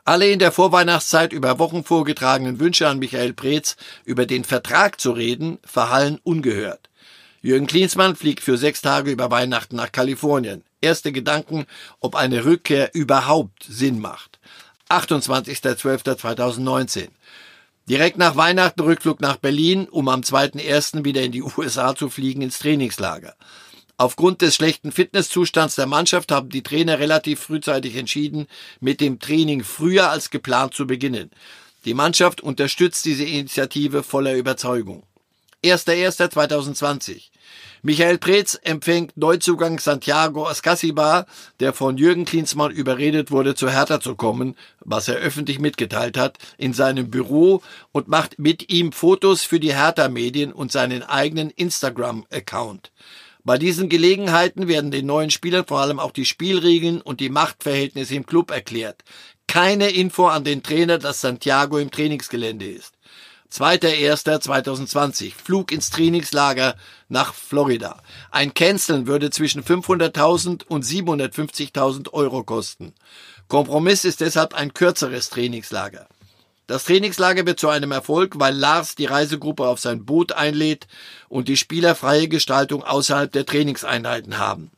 Alle 0.03 0.31
in 0.31 0.39
der 0.39 0.51
Vorweihnachtszeit 0.51 1.31
über 1.31 1.59
Wochen 1.59 1.83
vorgetragenen 1.83 2.59
Wünsche 2.59 2.87
an 2.87 2.97
Michael 2.99 3.33
Preetz, 3.33 3.75
über 4.03 4.25
den 4.25 4.43
Vertrag 4.43 4.99
zu 4.99 5.11
reden, 5.11 5.59
verhallen 5.63 6.19
ungehört. 6.23 6.89
Jürgen 7.43 7.67
Klinsmann 7.67 8.15
fliegt 8.15 8.43
für 8.43 8.57
sechs 8.57 8.81
Tage 8.81 9.11
über 9.11 9.29
Weihnachten 9.29 9.75
nach 9.75 9.91
Kalifornien. 9.91 10.63
Erste 10.79 11.11
Gedanken, 11.11 11.65
ob 11.99 12.15
eine 12.15 12.45
Rückkehr 12.45 12.91
überhaupt 12.93 13.63
Sinn 13.63 13.99
macht. 13.99 14.39
28.12.2019. 14.89 17.09
Direkt 17.89 18.17
nach 18.17 18.35
Weihnachten 18.35 18.81
Rückflug 18.81 19.21
nach 19.21 19.37
Berlin, 19.37 19.87
um 19.89 20.07
am 20.07 20.21
2.1. 20.21 21.03
wieder 21.03 21.21
in 21.21 21.31
die 21.31 21.43
USA 21.57 21.95
zu 21.95 22.09
fliegen 22.09 22.41
ins 22.41 22.59
Trainingslager. 22.59 23.35
Aufgrund 24.01 24.41
des 24.41 24.55
schlechten 24.55 24.91
Fitnesszustands 24.91 25.75
der 25.75 25.85
Mannschaft 25.85 26.31
haben 26.31 26.49
die 26.49 26.63
Trainer 26.63 26.97
relativ 26.97 27.39
frühzeitig 27.39 27.95
entschieden, 27.95 28.47
mit 28.79 28.99
dem 28.99 29.19
Training 29.19 29.63
früher 29.63 30.09
als 30.09 30.31
geplant 30.31 30.73
zu 30.73 30.87
beginnen. 30.87 31.29
Die 31.85 31.93
Mannschaft 31.93 32.41
unterstützt 32.41 33.05
diese 33.05 33.25
Initiative 33.25 34.01
voller 34.01 34.33
Überzeugung. 34.33 35.03
1.1.2020. 35.63 37.29
Michael 37.83 38.17
Preetz 38.17 38.59
empfängt 38.63 39.17
Neuzugang 39.17 39.77
Santiago 39.77 40.47
Ascasibar, 40.47 41.27
der 41.59 41.71
von 41.71 41.99
Jürgen 41.99 42.25
Klinsmann 42.25 42.71
überredet 42.71 43.29
wurde, 43.29 43.53
zu 43.53 43.69
Hertha 43.69 43.99
zu 43.99 44.15
kommen, 44.15 44.55
was 44.79 45.09
er 45.09 45.17
öffentlich 45.17 45.59
mitgeteilt 45.59 46.17
hat, 46.17 46.39
in 46.57 46.73
seinem 46.73 47.11
Büro 47.11 47.61
und 47.91 48.07
macht 48.07 48.39
mit 48.39 48.71
ihm 48.71 48.93
Fotos 48.93 49.43
für 49.43 49.59
die 49.59 49.75
Hertha-Medien 49.75 50.53
und 50.53 50.71
seinen 50.71 51.03
eigenen 51.03 51.51
Instagram-Account. 51.51 52.91
Bei 53.43 53.57
diesen 53.57 53.89
Gelegenheiten 53.89 54.67
werden 54.67 54.91
den 54.91 55.07
neuen 55.07 55.31
Spielern 55.31 55.65
vor 55.65 55.79
allem 55.79 55.99
auch 55.99 56.11
die 56.11 56.25
Spielregeln 56.25 57.01
und 57.01 57.19
die 57.19 57.29
Machtverhältnisse 57.29 58.15
im 58.15 58.25
Club 58.25 58.51
erklärt. 58.51 59.03
Keine 59.47 59.89
Info 59.89 60.27
an 60.27 60.43
den 60.43 60.61
Trainer, 60.61 60.99
dass 60.99 61.21
Santiago 61.21 61.77
im 61.77 61.89
Trainingsgelände 61.89 62.69
ist. 62.69 62.93
2.1.2020. 63.51 65.33
Flug 65.33 65.71
ins 65.71 65.89
Trainingslager 65.89 66.75
nach 67.09 67.33
Florida. 67.33 68.01
Ein 68.29 68.53
Canceln 68.53 69.07
würde 69.07 69.29
zwischen 69.29 69.63
500.000 69.63 70.65
und 70.67 70.85
750.000 70.85 72.13
Euro 72.13 72.43
kosten. 72.43 72.93
Kompromiss 73.49 74.05
ist 74.05 74.21
deshalb 74.21 74.53
ein 74.53 74.73
kürzeres 74.73 75.29
Trainingslager. 75.29 76.07
Das 76.67 76.85
Trainingslager 76.85 77.45
wird 77.45 77.59
zu 77.59 77.69
einem 77.69 77.91
Erfolg, 77.91 78.39
weil 78.39 78.55
Lars 78.55 78.95
die 78.95 79.05
Reisegruppe 79.05 79.67
auf 79.67 79.79
sein 79.79 80.05
Boot 80.05 80.31
einlädt 80.31 80.87
und 81.27 81.47
die 81.47 81.57
Spieler 81.57 81.95
freie 81.95 82.27
Gestaltung 82.27 82.83
außerhalb 82.83 83.31
der 83.31 83.45
Trainingseinheiten 83.45 84.37
haben. 84.37 84.71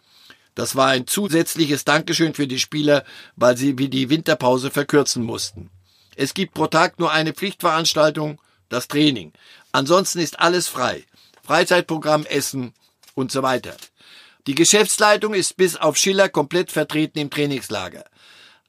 Das 0.55 0.75
war 0.75 0.87
ein 0.87 1.07
zusätzliches 1.07 1.83
Dankeschön 1.83 2.33
für 2.33 2.47
die 2.47 2.59
Spieler, 2.59 3.03
weil 3.35 3.57
sie 3.57 3.77
wie 3.77 3.89
die 3.89 4.09
Winterpause 4.09 4.71
verkürzen 4.71 5.23
mussten. 5.23 5.69
Es 6.15 6.33
gibt 6.33 6.53
pro 6.53 6.67
Tag 6.67 6.99
nur 6.99 7.11
eine 7.11 7.33
Pflichtveranstaltung, 7.33 8.39
das 8.69 8.87
Training. 8.87 9.33
Ansonsten 9.71 10.19
ist 10.19 10.39
alles 10.39 10.67
frei. 10.67 11.05
Freizeitprogramm, 11.43 12.25
Essen 12.25 12.73
und 13.15 13.31
so 13.31 13.43
weiter. 13.43 13.75
Die 14.45 14.55
Geschäftsleitung 14.55 15.33
ist 15.33 15.57
bis 15.57 15.75
auf 15.75 15.97
Schiller 15.97 16.29
komplett 16.29 16.71
vertreten 16.71 17.19
im 17.19 17.29
Trainingslager. 17.29 18.03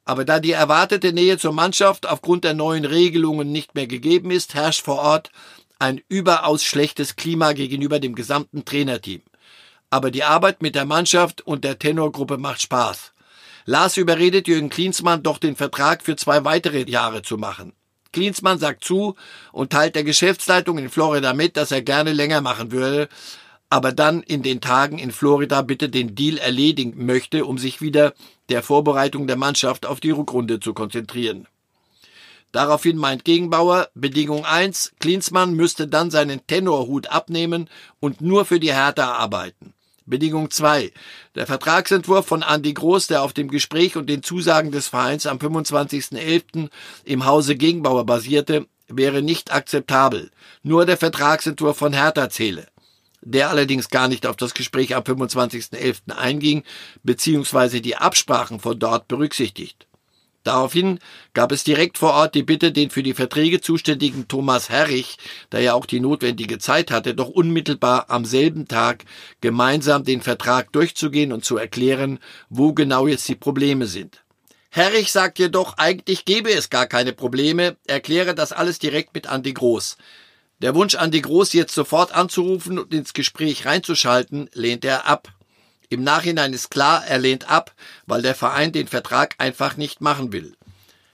Aber 0.05 0.25
da 0.25 0.39
die 0.39 0.53
erwartete 0.53 1.13
Nähe 1.13 1.39
zur 1.39 1.53
Mannschaft 1.53 2.07
aufgrund 2.07 2.45
der 2.45 2.55
neuen 2.55 2.85
Regelungen 2.85 3.51
nicht 3.51 3.75
mehr 3.75 3.87
gegeben 3.87 4.31
ist, 4.31 4.55
herrscht 4.55 4.83
vor 4.83 4.99
Ort 4.99 5.31
ein 5.79 6.01
überaus 6.09 6.63
schlechtes 6.63 7.17
Klima 7.17 7.53
gegenüber 7.53 8.01
dem 8.01 8.15
gesamten 8.15 8.65
Trainerteam. 8.65 9.23
Aber 9.91 10.11
die 10.11 10.25
Arbeit 10.25 10.63
mit 10.63 10.75
der 10.75 10.85
Mannschaft 10.85 11.41
und 11.43 11.65
der 11.65 11.79
Tenorgruppe 11.79 12.37
macht 12.37 12.61
Spaß. 12.61 13.13
Lars 13.67 13.97
überredet 13.97 14.47
Jürgen 14.47 14.69
Klinsmann 14.69 15.23
doch 15.23 15.39
den 15.39 15.57
Vertrag 15.57 16.03
für 16.03 16.17
zwei 16.17 16.45
weitere 16.45 16.89
Jahre 16.89 17.23
zu 17.23 17.39
machen. 17.39 17.73
Klinsmann 18.13 18.59
sagt 18.59 18.85
zu 18.85 19.17
und 19.53 19.73
teilt 19.73 19.95
der 19.95 20.05
Geschäftsleitung 20.05 20.79
in 20.79 20.91
Florida 20.91 21.33
mit, 21.33 21.57
dass 21.57 21.73
er 21.73 21.83
gerne 21.83 22.13
länger 22.13 22.41
machen 22.41 22.73
würde, 22.73 23.09
aber 23.71 23.93
dann 23.93 24.23
in 24.23 24.43
den 24.43 24.61
Tagen 24.61 24.99
in 24.99 25.11
Florida 25.11 25.63
bitte 25.63 25.89
den 25.89 26.15
Deal 26.15 26.39
erledigen 26.39 27.07
möchte, 27.07 27.45
um 27.45 27.59
sich 27.59 27.81
wieder 27.81 28.15
der 28.49 28.63
Vorbereitung 28.63 29.27
der 29.27 29.37
Mannschaft 29.37 29.87
auf 29.87 30.01
die 30.01 30.11
Rückrunde 30.11 30.61
zu 30.61 30.75
konzentrieren. 30.75 31.47
Daraufhin 32.53 32.97
meint 32.97 33.25
Gegenbauer, 33.25 33.89
Bedingung 33.95 34.45
1, 34.45 34.93
Klinsmann 35.01 35.55
müsste 35.55 35.89
dann 35.89 36.11
seinen 36.11 36.47
Tenorhut 36.47 37.09
abnehmen 37.09 37.69
und 37.99 38.21
nur 38.21 38.45
für 38.45 38.61
die 38.61 38.73
Hertha 38.73 39.13
arbeiten. 39.13 39.75
Bedingung 40.07 40.51
2. 40.51 40.93
Der 41.35 41.47
Vertragsentwurf 41.47 42.27
von 42.27 42.43
Andy 42.43 42.75
Groß, 42.75 43.09
der 43.09 43.23
auf 43.23 43.33
dem 43.33 43.49
Gespräch 43.49 43.97
und 43.97 44.09
den 44.09 44.23
Zusagen 44.23 44.71
des 44.71 44.87
Vereins 44.89 45.27
am 45.27 45.39
25.11. 45.39 46.69
im 47.05 47.25
Hause 47.25 47.57
Gegenbauer 47.57 48.05
basierte, 48.05 48.67
wäre 48.87 49.23
nicht 49.23 49.53
akzeptabel. 49.53 50.31
Nur 50.63 50.87
der 50.87 50.99
Vertragsentwurf 50.99 51.79
von 51.79 51.93
Hertha 51.93 52.29
zähle 52.29 52.69
der 53.25 53.51
allerdings 53.51 53.89
gar 53.89 54.09
nicht 54.09 54.27
auf 54.27 54.37
das 54.37 54.55
Gespräch 54.55 54.95
am 54.95 55.03
25.11. 55.03 56.13
einging, 56.13 56.63
beziehungsweise 57.03 57.81
die 57.81 57.97
Absprachen 57.97 58.61
von 58.61 58.79
dort 58.79 59.09
berücksichtigt. 59.09 59.87
Daraufhin 60.45 60.99
gab 61.33 61.53
es 61.53 61.65
direkt 61.65 61.97
vor 61.97 62.13
Ort 62.13 62.35
die 62.35 62.43
Bitte, 62.43 62.71
den 62.71 62.91
für 62.91 63.03
die 63.03 63.15
Verträge 63.15 63.63
zuständigen 63.63 64.29
Thomas 64.29 64.69
Herrich, 64.69 65.17
der 65.51 65.61
ja 65.61 65.73
auch 65.73 65.87
die 65.87 66.01
notwendige 66.01 66.59
Zeit 66.59 66.91
hatte, 66.91 67.15
doch 67.15 67.31
unmittelbar 67.31 68.11
am 68.11 68.27
selben 68.27 68.69
Tag 68.69 69.05
gemeinsam 69.41 70.05
den 70.05 70.21
Vertrag 70.21 70.71
durchzugehen 70.73 71.33
und 71.33 71.47
zu 71.47 71.57
erklären, 71.57 72.19
wo 72.51 72.75
genau 72.75 73.07
jetzt 73.07 73.27
die 73.27 73.37
Probleme 73.37 73.87
sind. 73.87 74.23
Herrich 74.69 75.13
sagt 75.13 75.39
jedoch, 75.39 75.79
eigentlich 75.79 76.27
gebe 76.27 76.53
es 76.53 76.69
gar 76.69 76.87
keine 76.87 77.15
Probleme, 77.15 77.77
erkläre 77.87 78.35
das 78.35 78.53
alles 78.53 78.79
direkt 78.79 79.15
mit 79.15 79.27
Andi 79.27 79.55
Groß. 79.55 79.97
Der 80.61 80.75
Wunsch 80.75 80.95
an 80.95 81.11
die 81.11 81.23
Groß, 81.23 81.53
jetzt 81.53 81.75
sofort 81.75 82.13
anzurufen 82.13 82.79
und 82.79 82.95
ins 82.95 83.13
Gespräch 83.13 83.67
reinzuschalten, 83.67 84.49
lehnt 84.55 84.85
er 84.85 85.07
ab. 85.07 85.29
Im 85.89 86.03
Nachhinein 86.03 86.53
ist 86.53 86.71
klar, 86.71 87.05
er 87.07 87.19
lehnt 87.19 87.51
ab, 87.51 87.73
weil 88.07 88.23
der 88.23 88.35
Verein 88.35 88.73
den 88.73 88.89
Vertrag 88.89 89.35
einfach 89.39 89.77
nicht 89.77 90.01
machen 90.01 90.33
will. 90.33 90.55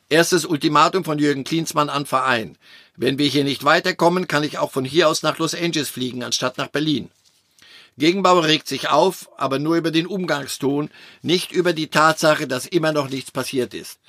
Erstes 0.09 0.45
Ultimatum 0.45 1.05
von 1.05 1.19
Jürgen 1.19 1.45
Klinsmann 1.45 1.89
an 1.89 2.07
Verein. 2.07 2.59
Wenn 2.97 3.19
wir 3.19 3.29
hier 3.29 3.45
nicht 3.45 3.65
weiterkommen, 3.65 4.29
kann 4.29 4.45
ich 4.45 4.59
auch 4.59 4.71
von 4.71 4.85
hier 4.85 5.09
aus 5.09 5.23
nach 5.23 5.39
Los 5.39 5.55
Angeles 5.55 5.89
fliegen, 5.89 6.23
anstatt 6.23 6.59
nach 6.59 6.69
Berlin. 6.69 7.11
Gegenbauer 7.99 8.45
regt 8.45 8.69
sich 8.69 8.89
auf, 8.89 9.29
aber 9.37 9.59
nur 9.59 9.77
über 9.77 9.91
den 9.91 10.07
Umgangston, 10.07 10.91
nicht 11.23 11.53
über 11.53 11.73
die 11.73 11.89
Tatsache, 11.89 12.47
dass 12.47 12.67
immer 12.67 12.93
noch 12.93 13.09
nichts 13.09 13.31
passiert 13.31 13.75
ist. 13.75 14.01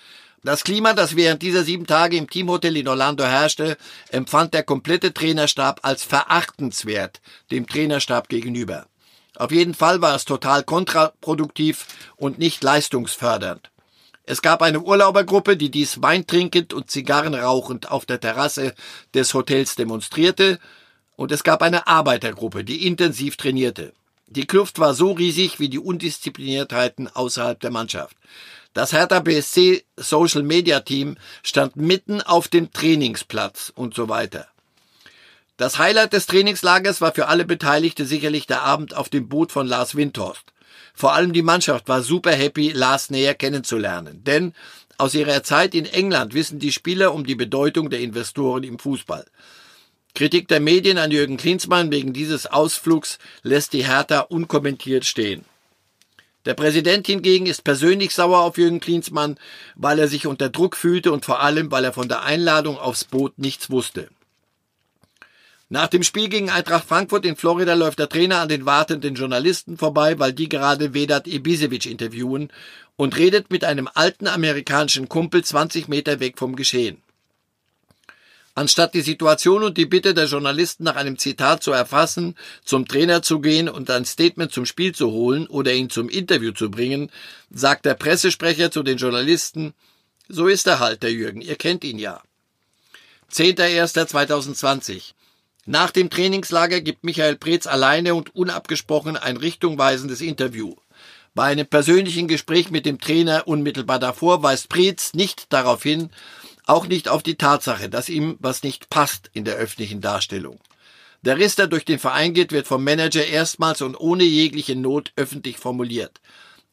Das 0.43 0.63
Klima, 0.63 0.93
das 0.93 1.15
während 1.15 1.43
dieser 1.43 1.63
sieben 1.63 1.85
Tage 1.85 2.17
im 2.17 2.27
Teamhotel 2.27 2.75
in 2.75 2.87
Orlando 2.87 3.23
herrschte, 3.23 3.77
empfand 4.09 4.55
der 4.55 4.63
komplette 4.63 5.13
Trainerstab 5.13 5.81
als 5.83 6.03
verachtenswert 6.03 7.21
dem 7.51 7.67
Trainerstab 7.67 8.27
gegenüber. 8.27 8.87
Auf 9.35 9.51
jeden 9.51 9.75
Fall 9.75 10.01
war 10.01 10.15
es 10.15 10.25
total 10.25 10.63
kontraproduktiv 10.63 11.85
und 12.15 12.39
nicht 12.39 12.63
leistungsfördernd. 12.63 13.69
Es 14.23 14.41
gab 14.41 14.63
eine 14.63 14.81
Urlaubergruppe, 14.81 15.57
die 15.57 15.69
dies 15.69 16.01
weintrinkend 16.01 16.73
und 16.73 16.89
Zigarren 16.89 17.35
rauchend 17.35 17.91
auf 17.91 18.07
der 18.07 18.19
Terrasse 18.19 18.73
des 19.13 19.33
Hotels 19.33 19.75
demonstrierte, 19.75 20.59
und 21.17 21.31
es 21.31 21.43
gab 21.43 21.61
eine 21.61 21.85
Arbeitergruppe, 21.85 22.63
die 22.63 22.87
intensiv 22.87 23.37
trainierte. 23.37 23.93
Die 24.25 24.47
Kluft 24.47 24.79
war 24.79 24.95
so 24.95 25.11
riesig 25.11 25.59
wie 25.59 25.69
die 25.69 25.77
Undiszipliniertheiten 25.77 27.07
außerhalb 27.07 27.59
der 27.59 27.69
Mannschaft. 27.69 28.15
Das 28.73 28.93
Hertha 28.93 29.19
BSC 29.19 29.83
Social 29.97 30.43
Media 30.43 30.79
Team 30.79 31.17
stand 31.43 31.75
mitten 31.75 32.21
auf 32.21 32.47
dem 32.47 32.71
Trainingsplatz 32.71 33.71
und 33.75 33.93
so 33.93 34.07
weiter. 34.07 34.47
Das 35.57 35.77
Highlight 35.77 36.13
des 36.13 36.25
Trainingslagers 36.25 37.01
war 37.01 37.13
für 37.13 37.27
alle 37.27 37.43
Beteiligte 37.43 38.05
sicherlich 38.05 38.47
der 38.47 38.61
Abend 38.61 38.95
auf 38.95 39.09
dem 39.09 39.27
Boot 39.27 39.51
von 39.51 39.67
Lars 39.67 39.95
Windhorst. 39.95 40.43
Vor 40.93 41.13
allem 41.13 41.33
die 41.33 41.41
Mannschaft 41.41 41.89
war 41.89 42.01
super 42.01 42.31
happy, 42.31 42.71
Lars 42.71 43.09
näher 43.09 43.35
kennenzulernen. 43.35 44.23
Denn 44.23 44.53
aus 44.97 45.15
ihrer 45.15 45.43
Zeit 45.43 45.75
in 45.75 45.85
England 45.85 46.33
wissen 46.33 46.59
die 46.59 46.71
Spieler 46.71 47.13
um 47.13 47.25
die 47.25 47.35
Bedeutung 47.35 47.89
der 47.89 47.99
Investoren 47.99 48.63
im 48.63 48.79
Fußball. 48.79 49.25
Kritik 50.15 50.47
der 50.47 50.61
Medien 50.61 50.97
an 50.97 51.11
Jürgen 51.11 51.37
Klinsmann 51.37 51.91
wegen 51.91 52.13
dieses 52.13 52.45
Ausflugs 52.45 53.19
lässt 53.43 53.73
die 53.73 53.85
Hertha 53.85 54.21
unkommentiert 54.21 55.05
stehen. 55.05 55.45
Der 56.45 56.55
Präsident 56.55 57.05
hingegen 57.05 57.45
ist 57.45 57.63
persönlich 57.63 58.15
sauer 58.15 58.39
auf 58.39 58.57
Jürgen 58.57 58.79
Klinsmann, 58.79 59.37
weil 59.75 59.99
er 59.99 60.07
sich 60.07 60.25
unter 60.25 60.49
Druck 60.49 60.75
fühlte 60.75 61.11
und 61.11 61.23
vor 61.23 61.41
allem, 61.41 61.71
weil 61.71 61.85
er 61.85 61.93
von 61.93 62.07
der 62.07 62.23
Einladung 62.23 62.77
aufs 62.77 63.03
Boot 63.03 63.37
nichts 63.37 63.69
wusste. 63.69 64.09
Nach 65.69 65.87
dem 65.87 66.03
Spiel 66.03 66.27
gegen 66.27 66.49
Eintracht 66.49 66.85
Frankfurt 66.85 67.25
in 67.25 67.37
Florida 67.37 67.75
läuft 67.75 67.99
der 67.99 68.09
Trainer 68.09 68.39
an 68.39 68.49
den 68.49 68.65
wartenden 68.65 69.15
Journalisten 69.15 69.77
vorbei, 69.77 70.19
weil 70.19 70.33
die 70.33 70.49
gerade 70.49 70.93
Vedat 70.93 71.27
Ibisevic 71.27 71.85
interviewen 71.85 72.51
und 72.97 73.15
redet 73.15 73.51
mit 73.51 73.63
einem 73.63 73.87
alten 73.93 74.27
amerikanischen 74.27 75.07
Kumpel 75.07 75.45
20 75.45 75.87
Meter 75.87 76.19
weg 76.19 76.37
vom 76.37 76.57
Geschehen. 76.57 77.01
Anstatt 78.53 78.93
die 78.93 79.01
Situation 79.01 79.63
und 79.63 79.77
die 79.77 79.85
Bitte 79.85 80.13
der 80.13 80.25
Journalisten 80.25 80.83
nach 80.83 80.97
einem 80.97 81.17
Zitat 81.17 81.63
zu 81.63 81.71
erfassen, 81.71 82.35
zum 82.65 82.85
Trainer 82.87 83.21
zu 83.21 83.39
gehen 83.39 83.69
und 83.69 83.89
ein 83.89 84.03
Statement 84.03 84.51
zum 84.51 84.65
Spiel 84.65 84.93
zu 84.93 85.11
holen 85.11 85.47
oder 85.47 85.73
ihn 85.73 85.89
zum 85.89 86.09
Interview 86.09 86.51
zu 86.51 86.69
bringen, 86.69 87.09
sagt 87.49 87.85
der 87.85 87.93
Pressesprecher 87.93 88.69
zu 88.69 88.83
den 88.83 88.97
Journalisten, 88.97 89.73
so 90.27 90.47
ist 90.47 90.67
er 90.67 90.79
halt, 90.79 91.03
der 91.03 91.11
Jürgen, 91.11 91.41
ihr 91.41 91.55
kennt 91.55 91.83
ihn 91.83 91.99
ja. 91.99 92.21
10.01.2020. 93.31 95.13
Nach 95.65 95.91
dem 95.91 96.09
Trainingslager 96.09 96.81
gibt 96.81 97.03
Michael 97.03 97.37
Preetz 97.37 97.67
alleine 97.67 98.15
und 98.15 98.35
unabgesprochen 98.35 99.15
ein 99.15 99.37
richtungweisendes 99.37 100.19
Interview. 100.19 100.75
Bei 101.33 101.45
einem 101.45 101.67
persönlichen 101.67 102.27
Gespräch 102.27 102.71
mit 102.71 102.85
dem 102.85 102.99
Trainer 102.99 103.47
unmittelbar 103.47 103.99
davor 103.99 104.43
weist 104.43 104.67
Preetz 104.67 105.13
nicht 105.13 105.53
darauf 105.53 105.83
hin, 105.83 106.09
auch 106.65 106.87
nicht 106.87 107.09
auf 107.09 107.23
die 107.23 107.35
Tatsache, 107.35 107.89
dass 107.89 108.09
ihm 108.09 108.37
was 108.39 108.63
nicht 108.63 108.89
passt 108.89 109.29
in 109.33 109.45
der 109.45 109.55
öffentlichen 109.55 110.01
Darstellung. 110.01 110.59
Der 111.23 111.37
Riss, 111.37 111.55
der 111.55 111.67
durch 111.67 111.85
den 111.85 111.99
Verein 111.99 112.33
geht, 112.33 112.51
wird 112.51 112.67
vom 112.67 112.83
Manager 112.83 113.25
erstmals 113.25 113.81
und 113.81 113.95
ohne 113.95 114.23
jegliche 114.23 114.75
Not 114.75 115.13
öffentlich 115.15 115.57
formuliert. 115.57 116.19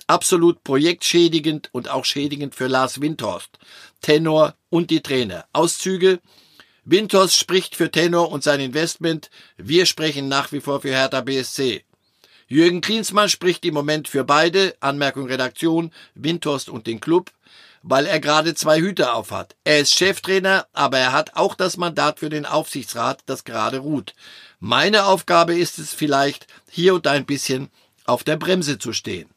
Absolut 0.07 0.65
projektschädigend 0.65 1.69
und 1.73 1.91
auch 1.91 2.07
schädigend 2.07 2.55
für 2.55 2.67
Lars 2.67 3.01
Windhorst, 3.01 3.59
Tenor 4.01 4.55
und 4.71 4.91
die 4.91 5.03
Trainer. 5.03 5.45
Auszüge. 5.53 6.21
Windhorst 6.85 7.37
spricht 7.37 7.77
für 7.77 7.91
Tenor 7.91 8.31
und 8.31 8.43
sein 8.43 8.61
Investment. 8.61 9.29
Wir 9.59 9.85
sprechen 9.85 10.29
nach 10.29 10.51
wie 10.53 10.61
vor 10.61 10.81
für 10.81 10.89
Hertha 10.89 11.21
BSC. 11.21 11.85
Jürgen 12.47 12.81
Klinsmann 12.81 13.29
spricht 13.29 13.67
im 13.67 13.75
Moment 13.75 14.09
für 14.09 14.25
beide, 14.25 14.75
Anmerkung 14.81 15.27
Redaktion, 15.27 15.93
Windhorst 16.15 16.71
und 16.71 16.87
den 16.87 17.01
Club 17.01 17.31
weil 17.83 18.07
er 18.07 18.21
gerade 18.21 18.55
zwei 18.55 18.81
Hüte 18.81 19.13
aufhat. 19.13 19.57
Er 19.65 19.81
ist 19.81 19.95
Cheftrainer, 19.95 20.67
aber 20.73 20.99
er 20.99 21.13
hat 21.13 21.37
auch 21.37 21.55
das 21.55 21.77
Mandat 21.77 22.19
für 22.19 22.31
den 22.31 22.47
Aufsichtsrat, 22.47 23.21
das 23.27 23.45
gerade 23.45 23.79
ruht. 23.79 24.15
Meine 24.61 25.07
Aufgabe 25.07 25.57
ist 25.57 25.79
es 25.79 25.93
vielleicht, 25.93 26.47
hier 26.71 26.95
und 26.95 27.07
ein 27.07 27.27
bisschen 27.27 27.71
auf 28.05 28.25
der 28.25 28.37
Bremse 28.37 28.79
zu 28.79 28.93
stehen. 28.93 29.29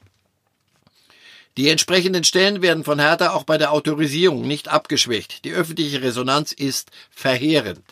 Die 1.58 1.69
entsprechenden 1.69 2.23
Stellen 2.23 2.62
werden 2.62 2.84
von 2.84 2.99
Hertha 2.99 3.34
auch 3.34 3.43
bei 3.43 3.58
der 3.58 3.73
Autorisierung 3.73 4.47
nicht 4.47 4.69
abgeschwächt. 4.69 5.43
Die 5.43 5.51
öffentliche 5.51 6.01
Resonanz 6.01 6.54
ist 6.54 6.91
verheerend. 7.12 7.84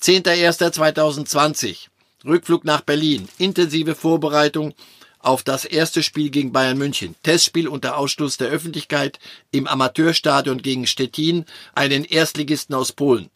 10.01.2020. 0.00 1.88
Rückflug 2.24 2.64
nach 2.64 2.82
Berlin. 2.82 3.28
Intensive 3.38 3.96
Vorbereitung 3.96 4.74
auf 5.22 5.42
das 5.42 5.64
erste 5.64 6.02
Spiel 6.02 6.30
gegen 6.30 6.52
Bayern 6.52 6.76
München. 6.76 7.14
Testspiel 7.22 7.68
unter 7.68 7.96
Ausschluss 7.96 8.36
der 8.36 8.48
Öffentlichkeit 8.48 9.18
im 9.50 9.66
Amateurstadion 9.66 10.60
gegen 10.60 10.86
Stettin, 10.86 11.46
einen 11.74 12.04
Erstligisten 12.04 12.74
aus 12.74 12.92
Polen. 12.92 13.30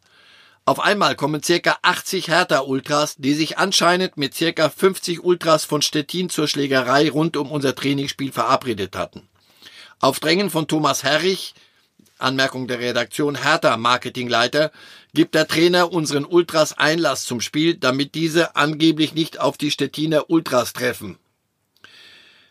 Auf 0.64 0.80
einmal 0.80 1.14
kommen 1.14 1.44
circa 1.44 1.78
80 1.82 2.26
Hertha-Ultras, 2.26 3.14
die 3.18 3.34
sich 3.34 3.56
anscheinend 3.56 4.16
mit 4.16 4.34
circa 4.34 4.68
50 4.68 5.22
Ultras 5.22 5.64
von 5.64 5.80
Stettin 5.80 6.28
zur 6.28 6.48
Schlägerei 6.48 7.08
rund 7.08 7.36
um 7.36 7.52
unser 7.52 7.76
Trainingsspiel 7.76 8.32
verabredet 8.32 8.96
hatten. 8.96 9.28
Auf 10.00 10.18
Drängen 10.18 10.50
von 10.50 10.66
Thomas 10.66 11.04
Herrich, 11.04 11.54
Anmerkung 12.18 12.66
der 12.66 12.80
Redaktion 12.80 13.42
Hertha 13.42 13.76
Marketingleiter, 13.76 14.72
gibt 15.14 15.36
der 15.36 15.46
Trainer 15.46 15.92
unseren 15.92 16.24
Ultras 16.24 16.76
Einlass 16.76 17.24
zum 17.24 17.40
Spiel, 17.40 17.76
damit 17.76 18.16
diese 18.16 18.56
angeblich 18.56 19.14
nicht 19.14 19.38
auf 19.38 19.56
die 19.56 19.70
Stettiner 19.70 20.28
Ultras 20.30 20.72
treffen. 20.72 21.16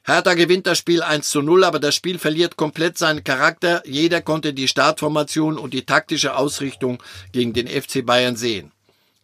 Hertha 0.08 0.36
gewinnt 0.36 0.68
das 0.68 0.78
Spiel 0.78 1.02
1 1.02 1.28
zu 1.28 1.42
0, 1.42 1.64
aber 1.64 1.80
das 1.80 1.96
Spiel 1.96 2.20
verliert 2.20 2.58
komplett 2.58 2.96
seinen 2.96 3.24
Charakter. 3.24 3.82
Jeder 3.88 4.22
konnte 4.22 4.54
die 4.54 4.68
Startformation 4.68 5.58
und 5.58 5.74
die 5.74 5.84
taktische 5.84 6.36
Ausrichtung 6.36 7.02
gegen 7.32 7.54
den 7.54 7.68
FC 7.68 8.06
Bayern 8.06 8.36
sehen. 8.36 8.72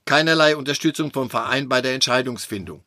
Keinerlei 0.05 0.55
Unterstützung 0.55 1.13
vom 1.13 1.29
Verein 1.29 1.69
bei 1.69 1.81
der 1.81 1.93
Entscheidungsfindung. 1.93 2.83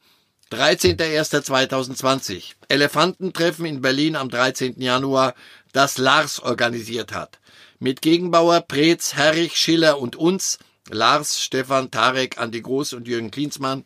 13.01.2020. 0.51 2.55
Elefantentreffen 2.69 3.65
in 3.65 3.81
Berlin 3.81 4.17
am 4.17 4.29
13. 4.29 4.81
Januar, 4.81 5.37
das 5.73 5.97
Lars 5.97 6.41
organisiert 6.41 7.13
hat. 7.13 7.39
Mit 7.79 8.03
Gegenbauer, 8.03 8.63
Preetz, 8.63 9.15
Herrich, 9.15 9.57
Schiller 9.57 10.01
und 10.01 10.17
uns, 10.17 10.59
Lars, 10.91 11.41
Stefan, 11.41 11.93
Tarek, 11.93 12.39
Andi 12.39 12.61
Groß 12.61 12.95
und 12.95 13.07
Jürgen 13.07 13.31
Klinsmann, 13.31 13.85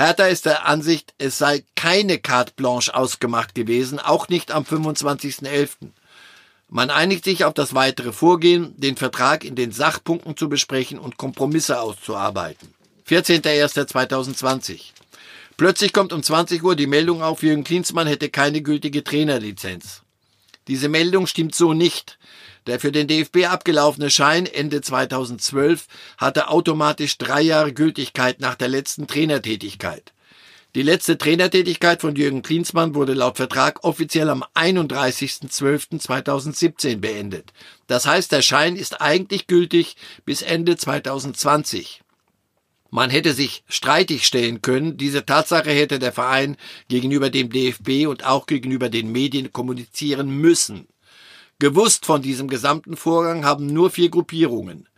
Hertha 0.00 0.24
ist 0.28 0.46
der 0.46 0.64
Ansicht, 0.64 1.12
es 1.18 1.36
sei 1.36 1.62
keine 1.76 2.18
Carte 2.18 2.54
Blanche 2.56 2.94
ausgemacht 2.94 3.54
gewesen, 3.54 3.98
auch 3.98 4.28
nicht 4.28 4.50
am 4.50 4.62
25.11. 4.62 5.90
Man 6.70 6.88
einigt 6.88 7.24
sich 7.24 7.44
auf 7.44 7.52
das 7.52 7.74
weitere 7.74 8.10
Vorgehen, 8.10 8.72
den 8.80 8.96
Vertrag 8.96 9.44
in 9.44 9.56
den 9.56 9.72
Sachpunkten 9.72 10.38
zu 10.38 10.48
besprechen 10.48 10.98
und 10.98 11.18
Kompromisse 11.18 11.78
auszuarbeiten. 11.80 12.72
14.01.2020. 13.10 14.92
Plötzlich 15.58 15.92
kommt 15.92 16.14
um 16.14 16.22
20 16.22 16.64
Uhr 16.64 16.76
die 16.76 16.86
Meldung 16.86 17.22
auf, 17.22 17.42
Jürgen 17.42 17.64
Klinsmann 17.64 18.06
hätte 18.06 18.30
keine 18.30 18.62
gültige 18.62 19.04
Trainerlizenz. 19.04 20.00
Diese 20.70 20.88
Meldung 20.88 21.26
stimmt 21.26 21.54
so 21.56 21.74
nicht. 21.74 22.16
Der 22.68 22.78
für 22.78 22.92
den 22.92 23.08
DFB 23.08 23.46
abgelaufene 23.46 24.08
Schein 24.08 24.46
Ende 24.46 24.80
2012 24.80 25.88
hatte 26.16 26.46
automatisch 26.46 27.18
drei 27.18 27.40
Jahre 27.40 27.72
Gültigkeit 27.72 28.38
nach 28.38 28.54
der 28.54 28.68
letzten 28.68 29.08
Trainertätigkeit. 29.08 30.12
Die 30.76 30.82
letzte 30.82 31.18
Trainertätigkeit 31.18 32.00
von 32.00 32.14
Jürgen 32.14 32.42
Klinsmann 32.42 32.94
wurde 32.94 33.14
laut 33.14 33.38
Vertrag 33.38 33.82
offiziell 33.82 34.28
am 34.28 34.44
31.12.2017 34.54 36.98
beendet. 36.98 37.52
Das 37.88 38.06
heißt, 38.06 38.30
der 38.30 38.42
Schein 38.42 38.76
ist 38.76 39.00
eigentlich 39.00 39.48
gültig 39.48 39.96
bis 40.24 40.42
Ende 40.42 40.76
2020. 40.76 42.02
Man 42.90 43.10
hätte 43.10 43.34
sich 43.34 43.62
streitig 43.68 44.26
stellen 44.26 44.62
können. 44.62 44.96
Diese 44.96 45.24
Tatsache 45.24 45.70
hätte 45.70 45.98
der 45.98 46.12
Verein 46.12 46.56
gegenüber 46.88 47.30
dem 47.30 47.50
DFB 47.50 48.06
und 48.08 48.24
auch 48.24 48.46
gegenüber 48.46 48.88
den 48.88 49.12
Medien 49.12 49.52
kommunizieren 49.52 50.28
müssen. 50.28 50.88
Gewusst 51.60 52.06
von 52.06 52.22
diesem 52.22 52.48
gesamten 52.48 52.96
Vorgang 52.96 53.44
haben 53.44 53.66
nur 53.66 53.90
vier 53.90 54.08
Gruppierungen. 54.08 54.88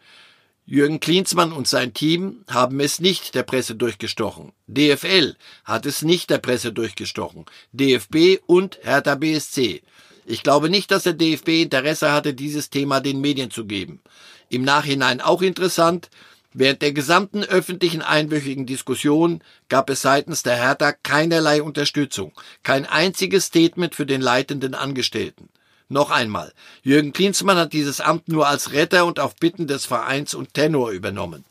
Jürgen 0.64 1.00
Klinsmann 1.00 1.52
und 1.52 1.66
sein 1.66 1.92
Team 1.92 2.44
haben 2.48 2.78
es 2.80 3.00
nicht 3.00 3.34
der 3.34 3.42
Presse 3.42 3.74
durchgestochen. 3.74 4.52
DFL 4.68 5.36
hat 5.64 5.86
es 5.86 6.02
nicht 6.02 6.30
der 6.30 6.38
Presse 6.38 6.72
durchgestochen. 6.72 7.46
DFB 7.72 8.40
und 8.46 8.78
Hertha 8.82 9.16
BSC. 9.16 9.82
Ich 10.24 10.44
glaube 10.44 10.70
nicht, 10.70 10.92
dass 10.92 11.02
der 11.02 11.14
DFB 11.14 11.62
Interesse 11.62 12.12
hatte, 12.12 12.32
dieses 12.32 12.70
Thema 12.70 13.00
den 13.00 13.20
Medien 13.20 13.50
zu 13.50 13.66
geben. 13.66 14.00
Im 14.48 14.62
Nachhinein 14.62 15.20
auch 15.20 15.42
interessant, 15.42 16.10
während 16.54 16.82
der 16.82 16.92
gesamten 16.92 17.44
öffentlichen 17.44 18.02
einwöchigen 18.02 18.66
Diskussion 18.66 19.42
gab 19.68 19.90
es 19.90 20.02
seitens 20.02 20.42
der 20.42 20.56
Hertha 20.56 20.92
keinerlei 20.92 21.62
Unterstützung, 21.62 22.32
kein 22.62 22.86
einziges 22.86 23.46
Statement 23.46 23.94
für 23.94 24.06
den 24.06 24.20
leitenden 24.20 24.74
Angestellten. 24.74 25.48
Noch 25.88 26.10
einmal, 26.10 26.52
Jürgen 26.82 27.12
Klinsmann 27.12 27.58
hat 27.58 27.72
dieses 27.72 28.00
Amt 28.00 28.28
nur 28.28 28.48
als 28.48 28.72
Retter 28.72 29.04
und 29.04 29.20
auf 29.20 29.36
Bitten 29.36 29.66
des 29.66 29.84
Vereins 29.84 30.32
und 30.32 30.54
Tenor 30.54 30.90
übernommen. 30.90 31.44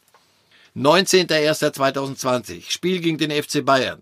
19.01.2020, 0.75 2.71
Spiel 2.71 3.01
gegen 3.01 3.17
den 3.17 3.31
FC 3.31 3.63
Bayern. 3.63 4.01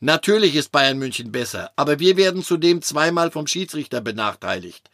Natürlich 0.00 0.54
ist 0.54 0.72
Bayern 0.72 0.98
München 0.98 1.32
besser, 1.32 1.70
aber 1.76 1.98
wir 1.98 2.16
werden 2.16 2.42
zudem 2.42 2.82
zweimal 2.82 3.30
vom 3.30 3.46
Schiedsrichter 3.46 4.00
benachteiligt. 4.00 4.90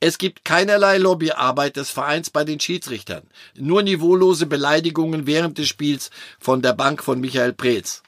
Es 0.00 0.18
gibt 0.18 0.44
keinerlei 0.44 0.98
Lobbyarbeit 0.98 1.76
des 1.76 1.90
Vereins 1.90 2.30
bei 2.30 2.44
den 2.44 2.60
Schiedsrichtern, 2.60 3.22
nur 3.54 3.82
niveaulose 3.82 4.46
Beleidigungen 4.46 5.26
während 5.26 5.58
des 5.58 5.68
Spiels 5.68 6.10
von 6.38 6.62
der 6.62 6.72
Bank 6.72 7.02
von 7.02 7.20
Michael 7.20 7.52
Preetz. 7.52 8.02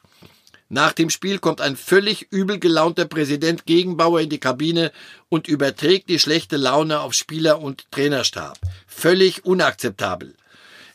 Nach 0.71 0.93
dem 0.93 1.09
Spiel 1.09 1.39
kommt 1.39 1.63
ein 1.63 1.77
völlig 1.77 2.27
übel 2.31 2.59
gelaunter 2.59 3.07
Präsident 3.07 3.65
Gegenbauer 3.65 4.21
in 4.21 4.29
die 4.29 4.41
Kabine 4.41 4.93
und 5.31 5.49
überträgt 5.49 6.11
die 6.11 6.19
schlechte 6.19 6.59
Laune 6.59 7.01
auf 7.01 7.15
Spieler 7.15 7.63
und 7.63 7.91
Trainerstab. 7.91 8.59
Völlig 8.87 9.47
unakzeptabel. 9.47 10.35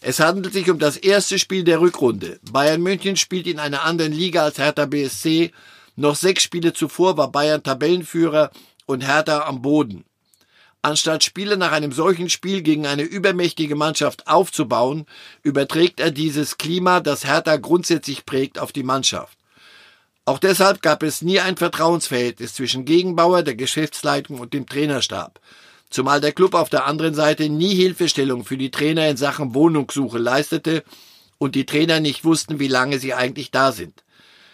Es 0.05 0.19
handelt 0.19 0.51
sich 0.51 0.69
um 0.69 0.79
das 0.79 0.97
erste 0.97 1.39
Spiel 1.39 1.63
der 1.63 1.79
Rückrunde. 1.79 2.37
Bayern 2.51 2.81
München 2.81 3.15
spielt 3.15 3.47
in 3.47 3.57
einer 3.57 3.83
anderen 3.83 4.11
Liga 4.11 4.43
als 4.43 4.57
Hertha 4.57 4.85
BSC. 4.85 5.53
Noch 5.95 6.17
sechs 6.17 6.43
Spiele 6.43 6.73
zuvor 6.73 7.15
war 7.15 7.31
Bayern 7.31 7.63
Tabellenführer 7.63 8.51
und 8.85 9.07
Hertha 9.07 9.45
am 9.45 9.61
Boden. 9.61 10.03
Anstatt 10.81 11.23
Spiele 11.23 11.55
nach 11.55 11.71
einem 11.71 11.93
solchen 11.93 12.29
Spiel 12.29 12.63
gegen 12.63 12.85
eine 12.85 13.03
übermächtige 13.03 13.77
Mannschaft 13.77 14.27
aufzubauen, 14.27 15.05
überträgt 15.41 16.01
er 16.01 16.11
dieses 16.11 16.57
Klima, 16.57 16.99
das 16.99 17.23
Hertha 17.23 17.55
grundsätzlich 17.55 18.25
prägt, 18.25 18.59
auf 18.59 18.73
die 18.73 18.83
Mannschaft. 18.83 19.37
Auch 20.25 20.39
deshalb 20.39 20.81
gab 20.81 21.01
es 21.03 21.21
nie 21.21 21.39
ein 21.39 21.55
Vertrauensverhältnis 21.55 22.55
zwischen 22.55 22.83
Gegenbauer, 22.83 23.41
der 23.41 23.55
Geschäftsleitung 23.55 24.41
und 24.41 24.53
dem 24.53 24.65
Trainerstab. 24.65 25.39
Zumal 25.93 26.21
der 26.21 26.31
Club 26.31 26.55
auf 26.55 26.69
der 26.71 26.87
anderen 26.87 27.13
Seite 27.13 27.49
nie 27.49 27.75
Hilfestellung 27.75 28.45
für 28.45 28.57
die 28.57 28.71
Trainer 28.71 29.07
in 29.09 29.15
Sachen 29.15 29.53
Wohnungssuche 29.53 30.17
leistete 30.17 30.83
und 31.37 31.53
die 31.53 31.67
Trainer 31.67 31.99
nicht 31.99 32.25
wussten, 32.25 32.57
wie 32.57 32.67
lange 32.67 32.97
sie 32.97 33.13
eigentlich 33.13 33.51
da 33.51 33.71
sind. 33.71 34.03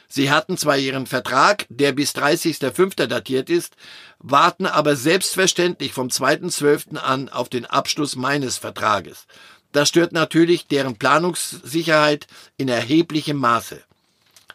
Sie 0.10 0.32
hatten 0.32 0.58
zwar 0.58 0.78
ihren 0.78 1.08
Vertrag, 1.08 1.66
der 1.70 1.94
bis 1.94 2.14
30.05. 2.14 3.06
datiert 3.06 3.50
ist, 3.50 3.78
warten 4.18 4.66
aber 4.66 4.98
selbstverständlich 4.98 5.94
vom 5.94 6.10
2.12. 6.10 6.98
an 6.98 7.30
auf 7.30 7.48
den 7.48 7.66
Abschluss 7.66 8.18
meines 8.18 8.58
Vertrages. 8.58 9.26
Das 9.72 9.88
stört 9.88 10.12
natürlich 10.12 10.68
deren 10.68 10.98
Planungssicherheit 10.98 12.28
in 12.58 12.68
erheblichem 12.68 13.38
Maße. 13.38 13.82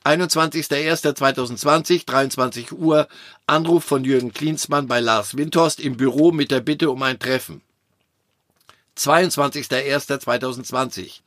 21.01.2020, 0.05 2.05
23 2.05 2.73
Uhr, 2.73 3.09
Anruf 3.47 3.85
von 3.85 4.05
Jürgen 4.05 4.35
Klinsmann 4.35 4.87
bei 4.87 5.01
Lars 5.01 5.39
Windhorst 5.39 5.81
im 5.81 5.97
Büro 5.97 6.31
mit 6.31 6.51
der 6.51 6.61
Bitte 6.61 6.91
um 6.91 7.03
ein 7.03 7.19
Treffen. 7.19 7.63
22.01.2020, 8.99 11.21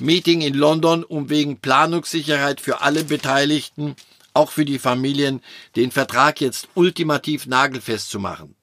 Meeting 0.00 0.40
in 0.40 0.54
London, 0.54 1.04
um 1.04 1.28
wegen 1.28 1.58
Planungssicherheit 1.58 2.62
für 2.62 2.80
alle 2.80 3.04
Beteiligten, 3.04 3.94
auch 4.32 4.50
für 4.50 4.64
die 4.64 4.78
Familien, 4.78 5.42
den 5.76 5.90
Vertrag 5.90 6.40
jetzt 6.40 6.68
ultimativ 6.74 7.46
nagelfest 7.46 8.08
zu 8.08 8.18
machen. 8.18 8.56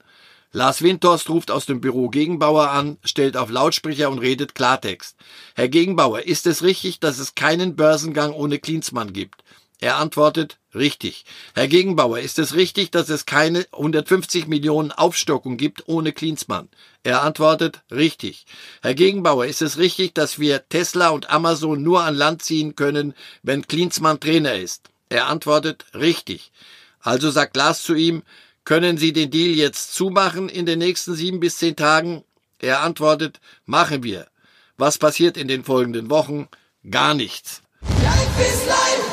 Lars 0.54 0.82
Windhorst 0.82 1.30
ruft 1.30 1.50
aus 1.50 1.66
dem 1.66 1.80
Büro 1.80 2.10
Gegenbauer 2.10 2.72
an, 2.72 2.98
stellt 3.06 3.38
auf 3.38 3.50
Lautsprecher 3.50 4.10
und 4.10 4.20
redet 4.20 4.54
Klartext. 4.54 5.16
Herr 5.56 5.70
Gegenbauer, 5.70 6.24
ist 6.24 6.46
es 6.46 6.62
richtig, 6.62 7.00
dass 7.00 7.20
es 7.20 7.36
keinen 7.36 7.78
Börsengang 7.78 8.34
ohne 8.34 8.60
Klinsmann 8.60 9.14
gibt? 9.14 9.46
Er 9.80 9.96
antwortet, 9.96 10.60
richtig. 10.76 11.26
Herr 11.56 11.70
Gegenbauer, 11.70 12.20
ist 12.20 12.38
es 12.38 12.54
richtig, 12.54 12.92
dass 12.92 13.08
es 13.08 13.26
keine 13.26 13.66
150 13.72 14.48
Millionen 14.48 14.92
Aufstockung 14.92 15.56
gibt 15.56 15.88
ohne 15.88 16.12
Klinsmann? 16.12 16.68
Er 17.02 17.24
antwortet, 17.24 17.82
richtig. 17.90 18.46
Herr 18.82 18.94
Gegenbauer, 18.94 19.46
ist 19.46 19.62
es 19.62 19.78
richtig, 19.78 20.14
dass 20.14 20.38
wir 20.38 20.68
Tesla 20.68 21.10
und 21.10 21.30
Amazon 21.30 21.82
nur 21.82 22.04
an 22.04 22.16
Land 22.16 22.44
ziehen 22.44 22.76
können, 22.76 23.16
wenn 23.42 23.68
Klinsmann 23.68 24.20
Trainer 24.20 24.56
ist? 24.56 24.90
Er 25.10 25.28
antwortet, 25.28 25.86
richtig. 25.96 26.52
Also 27.00 27.32
sagt 27.32 27.56
Lars 27.56 27.82
zu 27.82 27.96
ihm, 27.96 28.22
können 28.64 28.98
Sie 28.98 29.14
den 29.14 29.32
Deal 29.32 29.56
jetzt 29.56 29.94
zumachen 29.94 30.50
in 30.50 30.66
den 30.66 30.80
nächsten 30.80 31.16
sieben 31.16 31.40
bis 31.40 31.58
zehn 31.58 31.76
Tagen? 31.76 32.24
Er 32.60 32.82
antwortet, 32.82 33.40
machen 33.66 34.04
wir. 34.04 34.28
Was 34.78 34.98
passiert 34.98 35.38
in 35.38 35.48
den 35.48 35.64
folgenden 35.64 36.10
Wochen? 36.10 36.48
Gar 36.90 37.14
nichts. 37.14 37.62
Life 37.82 38.42
is 38.42 38.66
life. 38.68 39.12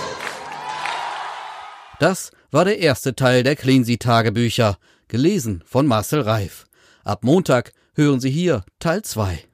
Das 2.01 2.31
war 2.51 2.65
der 2.65 2.79
erste 2.79 3.17
Teil 3.17 3.43
der 3.43 3.57
Cleansea 3.57 3.97
Tagebücher, 3.97 4.79
gelesen 5.09 5.63
von 5.67 5.87
Marcel 5.87 6.21
Reif. 6.21 6.67
Ab 7.05 7.25
Montag 7.25 7.73
hören 7.95 8.21
Sie 8.21 8.31
hier 8.31 8.65
Teil 8.79 9.03
2. 9.03 9.48